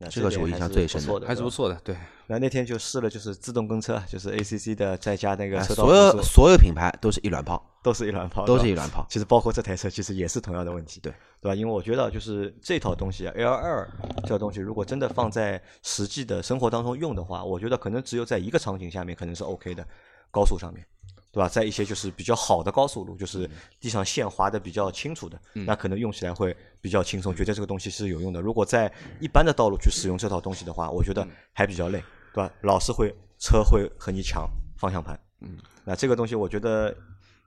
[0.00, 1.42] 那这个是我印象最深的还是。
[1.42, 1.94] 不错的，对。
[2.26, 9.04] 那那天就试了，就是自动跟车，就是 ACC 的，再加那个哎车道所有所有品牌都是一卵炮，都是一卵炮，都是一卵炮。
[9.10, 11.54] 其实包括这台车，其实也是同样的问题，对对吧？
[11.54, 13.86] 因为我觉得就是这套东西啊，L 二
[14.22, 19.84] 这套东西，如果真的放在实际的生活当中用的话，我觉得可能只有在一个场景下面可能是 OK 的，
[20.30, 20.86] 高速上面，
[21.32, 21.48] 对吧？
[21.48, 28.40] 在一些就是比较好的高速路，就是地上线划的比较清楚的，那可能用起来会比较轻松，觉得这个东西是有用的。
[28.40, 32.02] 如果在一般的道路去使用这套东西的话，我觉得还比较累，
[32.34, 32.52] 对吧？
[32.62, 36.96] 老是会车会和你抢方向盘，嗯，那这个东西我觉得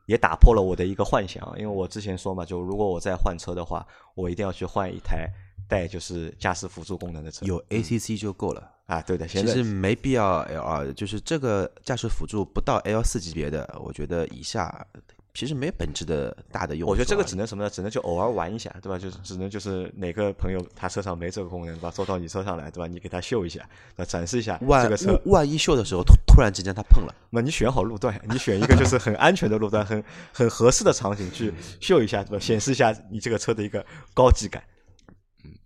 [0.06, 5.30] 也打破了我的一个幻想，因为我之前说嘛，就如果我再换车的话，我一定要去换一台
[5.68, 7.46] 带就是驾驶辅助功能的车。
[7.46, 8.72] 有 ACC 就够了。
[8.94, 14.86] 啊，对的，其实没必要 L 二，就是这个驾驶辅助不到 L 四级别的，我觉得以下
[15.34, 16.92] 其实没本质的大的用啊。
[16.92, 17.70] 我觉得这个只能什么呢？
[17.70, 19.00] 只能就偶尔玩一下，对吧？
[19.00, 21.90] 就是只能就是哪个朋友他车上没这个功能，对吧？
[21.90, 22.86] 坐到你车上来，对吧？
[22.86, 25.20] 你给他秀一下，那展示一下万这个车。
[25.26, 32.40] 万一秀的时候突突然之间他碰了，那你选好路段，你选一个就是很安全的路段，很很合适的场景去秀一下，对吧？
[32.40, 33.84] 显示一下你这个车的一个
[34.14, 34.62] 高级感。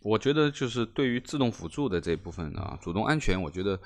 [0.01, 3.79] 我觉得就是对于自动辅助的这部分啊，主动安全，我觉得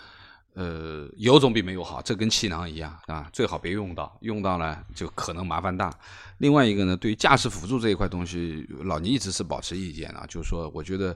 [0.54, 5.94] 呃有总比没有好，这跟气囊一样啊，最好别用到，用到了就可能麻烦大。
[6.38, 11.16] 另外一个呢，对于驾驶辅助这一块东西，老倪一直是保持意见啊，就是说，我觉得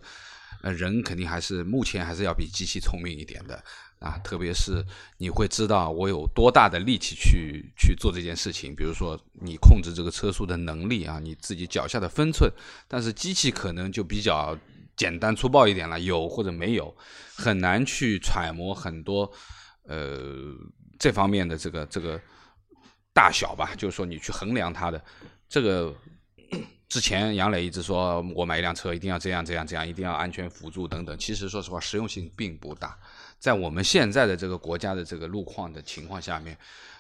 [0.62, 3.64] 呃人肯定还是目前还是要比机器聪明一点的
[4.00, 4.86] 啊，特别是
[5.18, 12.52] 你会知道我有多大的力气去去做这件事情，比如说你控制这个车速的能力啊，你自己脚下的分寸，
[12.88, 14.58] 但是机器可能就比较
[14.96, 16.96] 简单粗暴一点了，有或者没有，
[17.36, 19.32] 很难去揣摩很多
[19.84, 20.54] 呃
[21.00, 22.20] 这方面的这个这个
[23.14, 23.74] 大小吧。
[23.76, 25.04] 就是说你去衡量它的
[25.50, 25.96] 这个。
[26.88, 31.18] 之前杨磊一直说我买一辆车一定要这样这样这样，一定要安全辅助等等。
[31.18, 32.98] 其实说实话，实用性并不大。
[33.46, 36.58] 在我们现在的这个国家的这个路况的情况下面。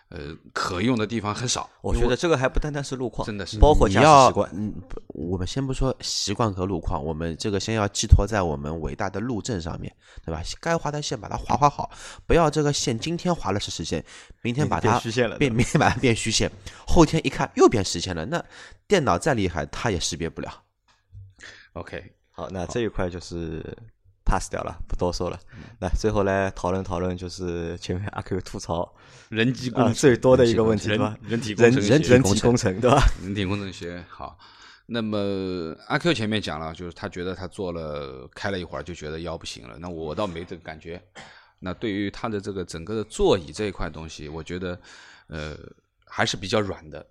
[0.09, 0.19] 呃，
[0.53, 1.67] 可用的地方很少。
[1.81, 4.51] 我觉得这个还不单单是路况，真的是包括驾驶习惯。
[4.53, 4.71] 嗯，
[5.07, 9.91] 我们先不说习惯和路况，我们这个先要寄托在我们伟大的路政上面，
[10.23, 10.43] 对吧？
[10.61, 11.89] 该划的线把它划划好，
[12.27, 14.05] 不要这个线今天划了是实线，
[14.43, 16.51] 明天把它变虚线了，变明天把它变虚线，
[16.85, 18.45] 后天一看又变实线了，那
[18.87, 20.53] 电脑再厉害，它也识别不了。
[21.73, 23.75] OK，好，那这一块就是。
[24.26, 25.39] Pass 掉了，不多说了。
[25.80, 28.93] 来，最后来讨论讨论，就是前面阿 Q 吐槽
[29.30, 31.15] 人机工最多的一个问题，对吧？
[31.21, 33.01] 人体人人人体工程，对吧？
[33.21, 34.38] 人体工程学好。
[34.88, 39.78] 那么阿 Q 前面讲了，就是他觉得他做了开了一会儿就觉得腰不行了。
[39.80, 41.01] 那我倒没这个感觉。
[41.59, 44.80] 那对于他的这个整个的座椅这一块东西，我觉得
[45.28, 45.57] 呃
[46.05, 47.05] 还是比较软的。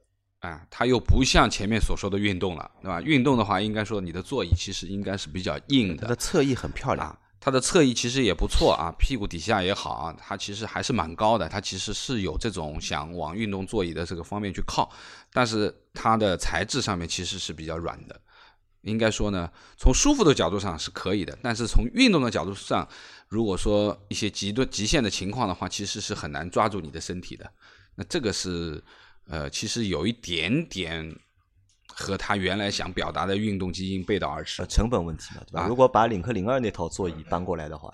[0.44, 3.00] 啊，它又不像前面所说的运动了，对吧？
[3.00, 6.02] 运动的话，应该说你的座椅其实应该是比较硬的。
[6.02, 11.48] 它的侧翼很漂亮，啊它的侧翼其实也不错啊，屁股底下也好啊，它其实还是蛮高的。
[11.48, 14.90] 它其实是有这种想往运动座椅的这个方面去靠，
[15.32, 18.20] 但是它的材质上面其实是比较软的。
[18.82, 22.86] 应该说呢，从舒服的角度上是可以的，但是从运动的角度上，
[23.28, 27.50] 如果说一些极端极限的情况的话，其实是很难抓住你的身体的。
[27.94, 28.84] 那这个是。
[29.28, 31.16] 呃，其实有一点点
[31.86, 35.66] 和他原来想表达的运动基因背道而驰，成本问题嘛，对吧？
[35.66, 37.90] 如果把领克零二那套座椅搬过来的话，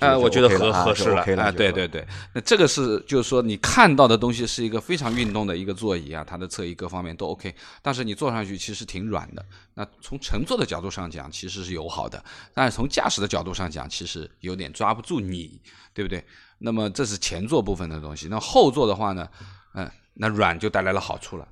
[0.00, 9.44] 呃，我觉得合合适了啊，对对对，那这个是就是说你看到的东西是一个非常运动的一个座椅啊，它的侧翼各方面都 OK，但是你坐上去其实挺软的。
[9.74, 12.24] 那从乘坐的角度上讲，其实是友好的，
[12.54, 15.60] 但是从驾驶的角度上讲，其实有点抓不住你，
[15.92, 16.24] 对不对？
[16.58, 19.28] 那么这是前座部分的东西，那后座的话呢，
[19.74, 19.90] 嗯。
[20.14, 21.48] 那软就带来了好处了，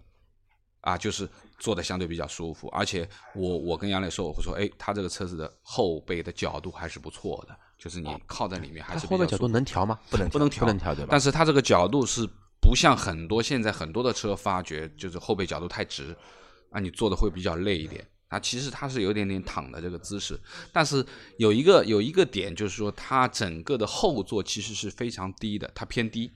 [0.80, 9.98] 啊，就是坐的相对比较舒服，而且我我跟杨磊说，我会说，哎，他这个车子的后背的角度还是不错的，就是你靠在里面还是后背角度能调吗？
[10.10, 11.08] 不能，不能调，不能调对吧？
[11.10, 12.28] 但是它这个角度是
[12.60, 16.16] 不像很多现在很多的车发觉，就是后背角度太直，
[16.70, 18.06] 啊，你坐的会比较累一点。
[18.28, 20.40] 啊，其实它是有点点躺的这个姿势，
[20.72, 21.04] 但是
[21.36, 26.30] 有一个有一个点就是说，它整个的后座其实是非常低的，它偏低。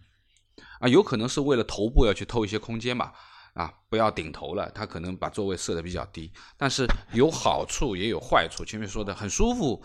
[0.80, 3.12] 啊，有可能是为了头部要去偷一些空间嘛，
[3.54, 8.64] 啊，不要顶头了，他可能把座位设的比较低，但是有好处也有坏处。
[8.64, 9.82] 前面说的很舒服，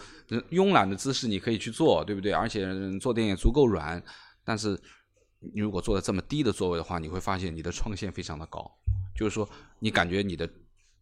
[0.52, 2.32] 慵懒的姿势你可以去做，对不对？
[2.32, 2.68] 而且
[3.00, 4.02] 坐垫也足够软，
[4.44, 4.80] 但是
[5.40, 8.70] 你如果坐的这么低的座位的话，你会发现你的窗线非常的高，
[9.16, 9.48] 就是说
[9.80, 10.50] 你感觉你的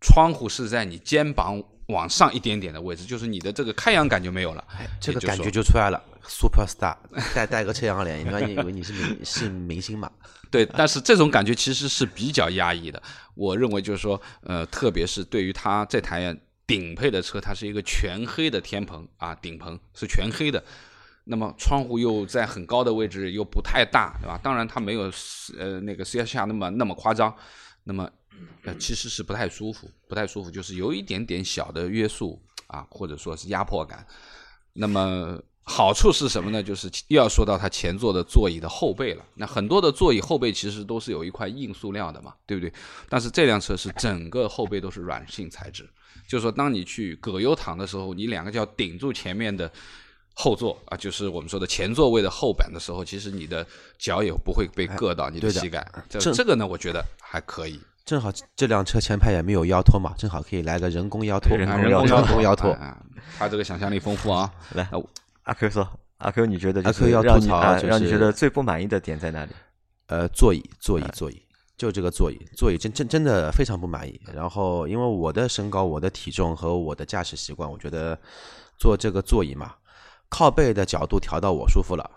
[0.02, 1.64] 窗户是在你肩膀。
[1.88, 4.62] 往上一点点的位置，就是你的这个开阳感就没有了，
[5.00, 5.98] 这个感觉就出来了。
[6.28, 6.94] Super Star
[7.34, 10.12] 带带个遮阳帘，你以为你是明是明星嘛？
[10.52, 13.02] 对，但是这种感觉其实是比较压抑的。
[13.36, 20.62] 我认为就是说，呃，特别是对于它这台顶配的车，它是一个全黑的天棚啊，顶棚是全黑的，
[21.24, 24.38] 那么窗户又在很高的位置，又不太大，对吧？
[24.44, 25.10] 当然它没有
[25.58, 27.34] 呃那个 C S 下那么那么夸张，
[27.86, 28.12] 那么。
[28.64, 34.06] 呃，其实是不太舒服，不太舒服，就是有一点点小的约束啊，或者说是压迫感。
[34.74, 36.64] 那么好处是什么呢？
[36.64, 39.26] 就是又要说到它前座的座椅的后背了。
[39.36, 42.72] 那很多的座椅后背其实都是有一块硬塑料的嘛，对不对？
[43.10, 45.90] 但是这辆车是整个后背都是软性材质，
[46.28, 49.70] 就是说当你去葛优躺的时候，你两个脚顶住前面的
[50.34, 53.66] 后座啊，就是我们说的前座位的后板的时候，其实你的
[53.98, 55.86] 脚也不会被硌到你的膝盖。
[56.08, 57.80] 这这个呢，我觉得还可以。
[58.08, 61.68] 正好这辆车前排也没有腰托嘛，正好可以来个人工腰托，人
[62.26, 62.74] 工腰托。
[63.38, 64.50] 他这个想象力丰富啊！
[64.74, 64.90] 来，
[65.44, 65.86] 阿 Q 说，
[66.20, 69.52] 阿 Q 你觉得阿 Q 要吐槽，让你觉得最不满意的点在哪里？
[70.06, 71.44] 呃，座椅，座椅，座椅，
[71.76, 74.18] 就这个座椅，座椅真真真的非常不满意。
[74.34, 78.18] 然后因为我的身高、我的体重和我的驾驶习惯，我觉得
[78.80, 79.76] 坐这个座椅嘛，
[80.30, 82.10] 靠背的角度调到我舒服了，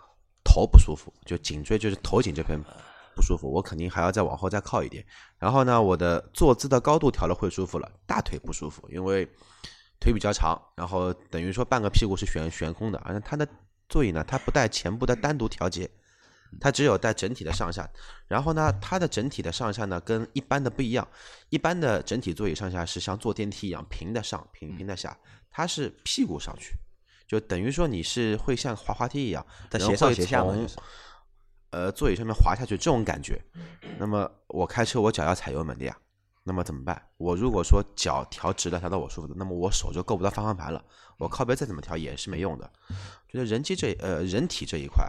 [0.45, 2.57] 头不舒服，就颈椎就是头颈这边。
[3.21, 5.05] 不舒服，我肯定还要再往后再靠一点。
[5.39, 9.29] 然后呢，我的坐姿的高度调了会舒服了，大腿不舒服，因为
[10.01, 12.99] 腿比较长，然后等于说半个屁股是悬悬空的。
[13.01, 13.47] 而且它的
[13.91, 15.91] 座椅呢，它不带前部的单独调节，
[16.59, 17.87] 它只有带整体的上下。
[18.27, 21.07] 然后呢，它的整体的上下呢跟一般的不一样，
[21.51, 25.15] 一般的整体座椅上下是像坐电梯一样平的上平平的下，
[25.51, 26.75] 它是屁股上去，
[27.27, 30.43] 就等于说你是会像滑滑梯一样，斜上斜下
[31.71, 33.41] 呃，座椅上面滑下去这种感觉，
[33.99, 35.97] 那么我开车我脚要踩油门的呀，
[36.43, 37.01] 那么怎么办？
[37.17, 40.85] 我如果说脚调直了，调到我舒服的，那么我手就够不到方向盘了，
[41.19, 42.71] 我靠背再怎么调也是没用的。
[43.29, 45.05] 觉得人机这呃人体这一块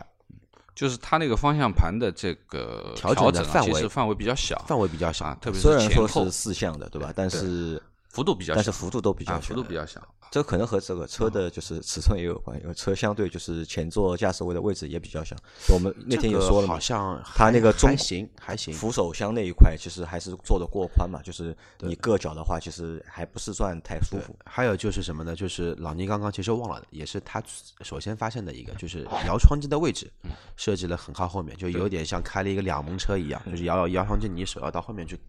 [0.76, 7.12] 就是它那个方向盘的这个调整范围其实范围比较小范围比较小啊，，特别虽然说是前后是四项的，对吧？
[7.16, 7.82] 但是
[8.12, 10.01] 幅度比较小，但是幅度都比较啊，小，幅度比较小。
[10.30, 15.36] 这可能和这个车的就是尺寸也有关，因为车相对就是前座驾驶位的位置也比较小。
[15.74, 24.34] 我们那天也说了嘛好，像它那个中还行还行，扶手箱那一块其实还是做的过宽嘛，就是你硌脚的话，其实还不是算太舒服。
[24.45, 25.36] 还有就是什么呢？
[25.36, 27.43] 就是老倪刚刚其实忘了，也是他
[27.82, 30.09] 首先发现的一个，就是摇窗机的位置
[30.55, 35.20] 设计的很靠后面，就有点像开了一个两门车一样，就是摇摇摇窗机，你手要到后面去。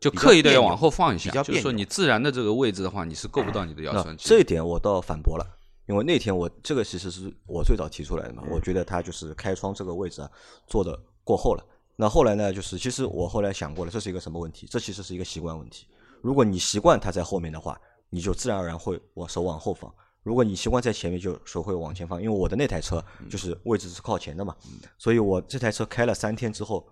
[0.00, 4.26] 就刻意的要往后放一下就是说你自然的这个位置的话，你是够不到你的摇那窗机。
[4.26, 5.46] 这一点我倒反驳了，
[5.86, 10.30] 因为那天我这个其实是我最早提出来的嘛，我觉得他就是开窗这个位置啊
[10.66, 11.62] 做的过后了。
[11.96, 14.66] 那后来呢，就是其实我后来想过了，这是一个什么问题？
[14.70, 15.86] 这其实是一个习惯问题。
[16.22, 17.78] 如果你习惯它在后面的话，
[18.08, 19.92] 你就自然而然会往手往后放。
[20.22, 22.22] 如果你习惯在前面，就手会往前放。
[22.22, 24.56] 因为我的那台车就是位置是靠前的嘛，
[24.96, 26.86] 所以我这台车开了三天之后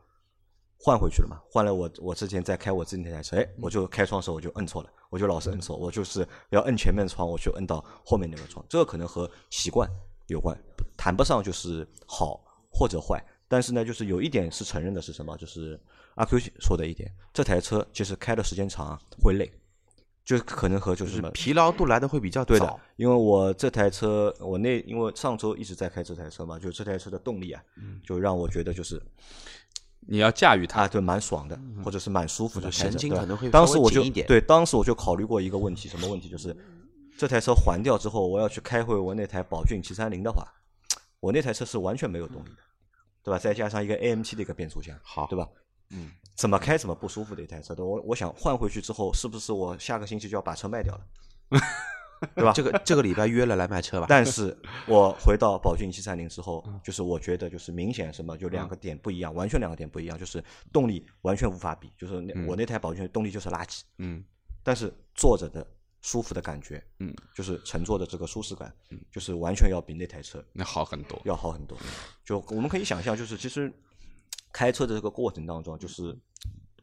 [0.80, 9.90] 换回去了嘛，换了我我之前在开我自己那台车，哎，我就开窗的时候我就摁错了，我就老是摁错，我就是要摁前面的窗，我去摁到后面那个窗，这个可能和习惯
[10.28, 10.56] 有关，
[10.96, 15.78] 谈不上就是好或者坏，但是呢，就是有一点是承认的是什么，就是
[16.14, 19.50] 阿 Q 说的一点，这台车其实开的时间长啊会累，
[20.24, 27.60] 就可能和就是什么疲劳度来的会比较对的，，因为我这台车，我那因为上周一直在开这台车嘛，就这台车的动力啊，
[28.04, 29.02] 就让我觉得就是
[30.10, 36.30] 你要驾驭它，啊，对，蛮爽的，或者是蛮舒服的开着，就神经对吧可能会稍当时我就对，当时我就考虑过一个问题，什么问题？
[36.30, 36.56] 就是
[37.18, 40.46] 这台车还掉之后，我要去开回我那台宝骏七三零的话，
[41.20, 42.62] 我那台车是完全没有动力的，
[43.22, 43.38] 对吧？
[43.38, 45.46] 再加上一个 AMT 的一个变速箱，好对吧？
[45.90, 51.00] 嗯，怎么开怎么不舒服的一台车，对我我想换回去之后，是不是我下个星期就要把车卖掉了？
[52.34, 52.52] 对吧？
[52.52, 54.06] 这个这个礼拜约了来卖车吧。
[54.08, 54.56] 但是
[54.86, 60.42] 我回到宝骏七三零之后，嗯就是我觉得就是明显什么，就两个点不一样，完全两个点不一样，就是
[60.72, 64.24] 动力完全无法比，就是那我那台宝骏动力就是垃圾，嗯
[64.62, 65.66] 但是坐着的
[66.00, 71.20] 舒服的感觉，嗯，就是乘坐的这个舒适感，嗯就是完全要比那台车那好很多。
[71.24, 71.78] 要好很多。
[72.24, 73.72] 就我们可以想象，就是其实
[74.52, 76.16] 开车的这个过程当中，就是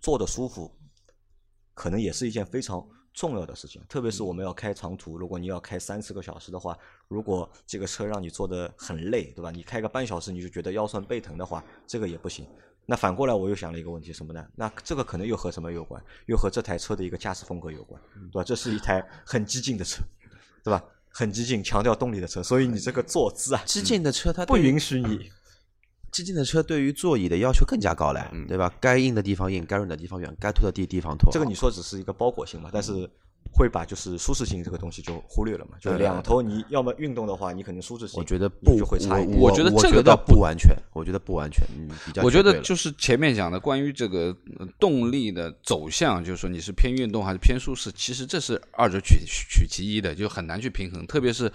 [0.02, 0.72] 坐的舒服，
[1.74, 3.82] 可能也是一件非常重要的事情。
[3.90, 9.50] 特别是我们要开长途，如果你要开三四个小时的话，如果这个车让你坐的很累，对吧？
[9.50, 12.46] 你开个半小时你就觉得腰酸背疼的话，这个也不行。
[12.86, 14.46] 那反过来，我又想了一个问题，什么呢？
[14.56, 16.00] 那这个可能又和什么有关？
[16.28, 18.00] 又和这台车的一个驾驶风格有关，
[18.32, 18.44] 对吧？
[18.44, 20.04] 这是一台很激进的车，
[20.64, 20.84] 对吧？
[21.10, 25.32] 很激进，强调动力的车，所以你这个坐姿啊，激进的车它不允许你
[26.16, 28.74] 激进的车对于座椅的要求更加高了，对吧？
[28.80, 31.30] 该硬的地方硬，该软的地方软，该凸的地地方凸。
[31.30, 33.06] 这个你说只是一个包裹性嘛，但是
[33.52, 35.78] 会把就是舒适性这个东西就忽略了嘛。
[35.78, 39.38] 就两头你要么运动的话，你肯定舒适性，我觉得不就会差一点。
[39.38, 51.06] 我我觉得我觉得这个倒不完全，我觉得不完全，嗯，比较我觉得就是前面讲的关于这个呃动力的走向，就是说你是偏运动还是偏舒适，其实这是二者取取其一的，就很难去平衡。
[51.06, 51.52] 特别是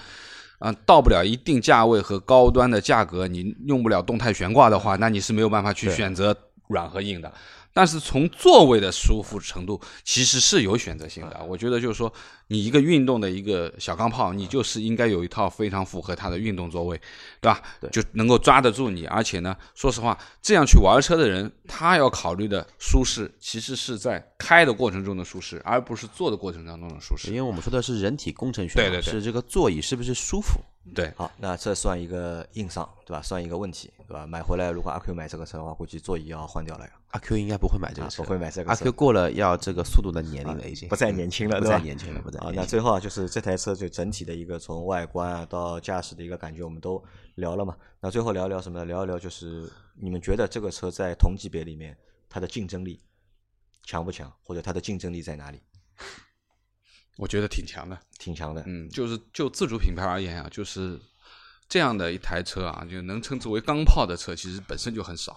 [0.60, 6.36] 啊、到不了一定价位和高端的价格，你用不了动态悬挂的话，那你是没有办法去选择
[6.68, 7.32] 软和硬的。
[7.72, 11.44] 但是从座位的舒服程度，其实是有选择性的。
[11.48, 12.12] 我觉得就是说，
[12.48, 17.00] 你一个运动的一个小钢炮，你就是应该有一套非常符合它的运动座位，
[17.40, 17.62] 对吧？
[17.92, 19.06] 就能够抓得住你。
[19.06, 27.28] 而且呢，说实话，这样去玩车的人，他要考虑的舒适，其实是在开的过程中的舒适，而不是坐的过程当中的舒适。
[27.28, 30.60] 因为我们说的是人体工程学，对对对是这个座椅是不是舒服？
[30.94, 33.22] 对，好，那这算一个硬伤，对吧？
[33.22, 34.26] 算一个问题，对吧？
[34.26, 41.66] 买回来如果阿 Q 买这个车的话，估计座椅要换掉了呀，阿 Q 应该不会买这啊个车，不会买这个阿车 Q 过了要这个速度的年龄了，已经不再年轻了，不？
[41.66, 47.02] 再年轻了，不再啊，那最后啊，就是这台车就整体的一个从外观啊到驾驶的一个感觉，我们都
[47.36, 47.76] 聊了嘛。
[48.00, 48.84] 那最后聊一聊什么呢？
[48.86, 51.96] 聊一聊就是你们觉得这个车在同级别里面
[52.28, 53.00] 它的竞争力
[53.84, 55.60] 强不强，或者它的竞争力在哪里？
[57.20, 57.98] 我觉得挺强的。
[58.18, 58.62] 挺强的。
[58.66, 60.98] 嗯，就是就自主品牌而言啊，就是
[61.68, 65.36] 这样的一台车啊，就能称之为钢炮的车，其实本身就很少，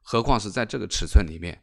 [0.00, 1.60] 何况是在这个尺寸里面。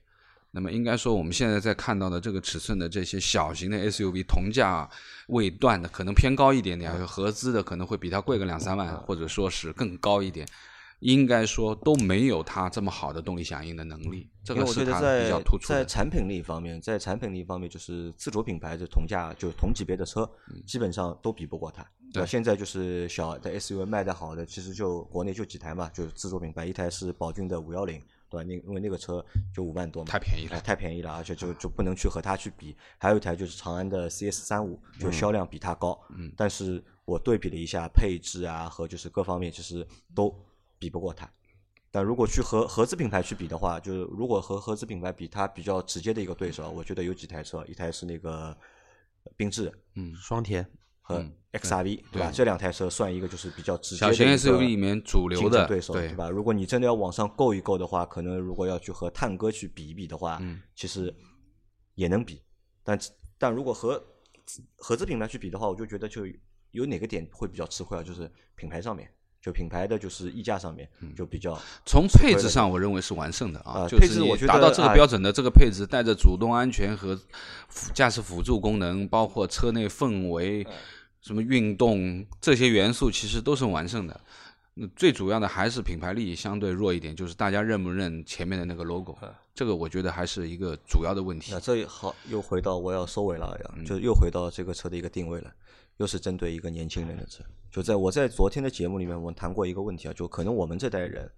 [0.51, 4.89] 那么应该说，我们现在在看到的这个尺寸的这些小型的 SUV，同价
[5.27, 10.45] 位段的可能偏高一点点，合资的可能会比它贵个两三万，或者说是更高一点。
[10.99, 15.85] 应该说都没有它这么好的动力响应的能力，这因为我觉得个是它比较在在突出的。
[15.85, 20.29] 产品力方面，在产品力方面，就是自主品牌的同价就同级别的车，
[20.65, 21.85] 基本上都比不过它。
[22.11, 28.43] 对现在就是小的 SUV 卖的好的，其实就国内就几台嘛，就是自主品牌，一台是宝骏的五幺零，对吧？
[28.47, 29.23] 那因为那个车
[29.53, 32.75] 就五万多嘛，太便宜了哎太便宜了，而且就就不能去和它去比。
[32.97, 40.35] 还有一台就是长安的 CS 三五，就销量比它高，嗯但是我对比了一下配置啊和就是各方面，其实都
[40.79, 41.29] 比不过它。
[41.91, 48.55] 但如果去和合资品牌去比的话，就是如果和合资品牌比，它比较直接的一个对手，我觉得有几台车，一台是那个
[49.37, 50.63] 缤智嗯，双田
[51.01, 52.29] 和嗯 XRV，、对吧？
[52.29, 56.29] 对这两台车算一个就是比较直接的小型 SUV 里面主流的对手，对吧？
[56.29, 61.11] 如果你真的要往上够一够的话，可能如果要去和探戈去比一比的话，嗯其实
[61.95, 62.43] 也能比，
[62.83, 62.99] 但
[63.39, 63.99] 但如果和
[64.77, 66.23] 合资品牌去比的话，我就觉得就
[66.69, 68.03] 有哪个点会比较吃亏啊？
[68.03, 69.11] 就是品牌上面，
[69.41, 77.15] 就品牌的就是溢价上面就比较从配置上，我认为是完胜的啊，啊就是配置我觉得达到这个啊标准的这个配置，带着主动安全和
[77.67, 80.73] 辅驾驶辅助功能，包括车内氛围、嗯
[81.21, 84.17] 什么运动这些元素，其实都是完胜的。
[84.75, 89.13] 那最主要的还是品牌力相对弱一点，就是大家认不认前面的那个 logo，
[89.53, 91.59] 这个我觉得还是一个主要的问题那。
[91.59, 95.51] 这好又回到我要收尾了嗯呀，就又回到这个车的一个定位了，
[95.99, 97.43] 又是针对一个年轻人的车。
[97.71, 101.31] 就在我在昨天的节目里面，我们谈过一个问题啊，就可能我们这代人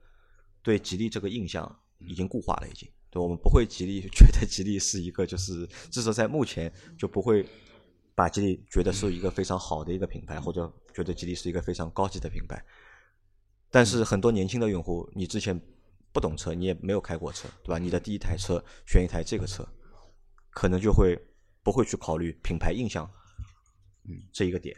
[0.61, 7.45] 对吉利这个印象已经固化了，已经对我们不会吉利 觉得吉利是一个就是至少在目前就不会
[8.15, 12.63] 把吉利觉得是一个非常好的一个品牌，或者觉得吉利是一个非常高级的品牌。
[13.69, 15.59] 但是很多年轻的用户，你之前
[16.11, 17.77] 不懂车，你也没有开过车，对吧？
[17.79, 19.67] 你的第一台车选一台这个车，
[20.51, 21.17] 可能就会
[21.63, 23.09] 不会去考虑品牌印象，
[24.03, 24.75] 嗯，这一个点，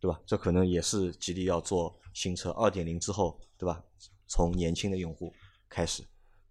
[0.00, 0.20] 对吧？
[0.26, 3.82] 这可能也是吉利要做新车二点零之后，对吧？
[4.26, 5.32] 从年轻的用户
[5.68, 6.02] 开始，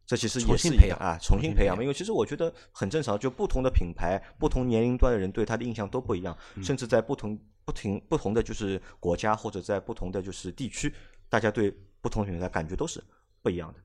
[0.06, 1.82] 这其实也重新培养是一个啊，重新新培养嘛。
[1.82, 10.94] 因为其实我觉得很正常，就不同的品牌、不同年龄段的人对它的印象都不一样，甚至在不同不停不同的就是国家或者在不同的就是地区，
[11.30, 13.04] 大家对不同品牌感觉都是
[13.42, 13.80] 不一样的。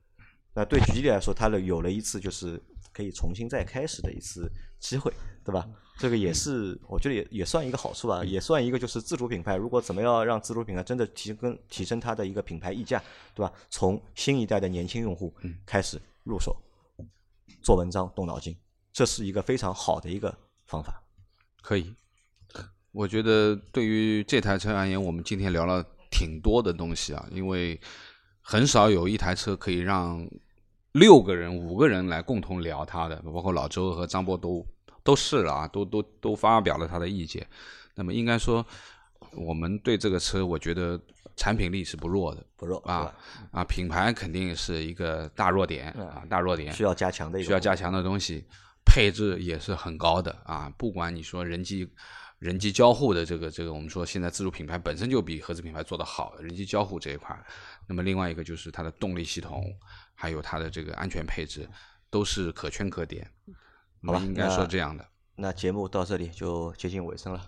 [0.53, 2.61] 那对吉利来说，它的有了一次就是
[2.99, 5.09] 可以重新再开始的一次机会，
[5.45, 5.65] 对吧？
[5.97, 9.55] 这个也是我觉得也也算一个好处吧，也算一个就是自主品牌。
[9.55, 13.01] 如果怎么样让自主品牌真的提升提升它的一个品牌溢价，
[13.33, 13.53] 对吧？
[13.69, 15.33] 从新一代的年轻用户
[15.65, 16.53] 开始入手，
[17.63, 18.53] 做文章动脑筋，
[18.91, 21.01] 这是一个非常好的一个方法。
[21.61, 21.95] 可以，
[22.91, 25.81] 我觉得对于这台车而言，我们今天聊了
[26.11, 27.79] 挺多的东西啊，因为
[28.41, 30.29] 很少有一台车可以让
[30.93, 34.65] 六个人、五个人来共同聊他的，包括老周和张波都
[35.03, 37.45] 都试了啊，都都都发表了他的意见。
[37.95, 38.65] 那么应该说，
[39.33, 40.99] 我们对这个车，我觉得
[41.35, 43.13] 产品力是不弱的不弱啊
[43.51, 48.43] 啊，品牌肯定是一个大弱点啊，大弱点需要加强的需要加强的东西，
[48.85, 50.71] 配置也是很高的啊。
[50.77, 51.87] 不管你说人机
[52.39, 57.37] 人机交互的这个这个，我们说现在自主品牌本身就比合资品牌做得好，人机交互这一块。
[57.87, 59.63] 那么另外一个就是它的动力系统，
[60.19, 61.65] 还有它的这个安全配置，
[62.09, 63.25] 都是可圈可点。
[64.05, 65.05] 好吧应该说这样的。
[65.35, 67.39] 那节目到这里就接近尾声了，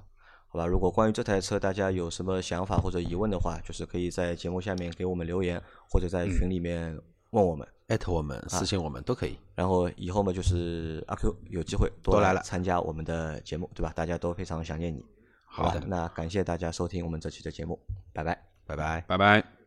[0.48, 0.66] 好吧？
[0.66, 6.98] 如果关于这台车大家有什么想法或者疑问的话，就是可以在节目下面给我们留言，或者在群里面
[7.32, 7.68] 问我们。
[7.88, 9.38] 艾特我们、私信我们都可以。
[9.54, 13.92] 然后以后嘛，就是阿 Q 有机会多多来了参加我们的节目，对吧？
[13.94, 15.06] 大家都非常想念你。
[15.44, 17.78] 好的，吧那感谢大家收听我们这期的节目，
[18.14, 18.42] 拜拜。
[18.66, 19.02] 拜拜。
[19.02, 19.61] 拜拜。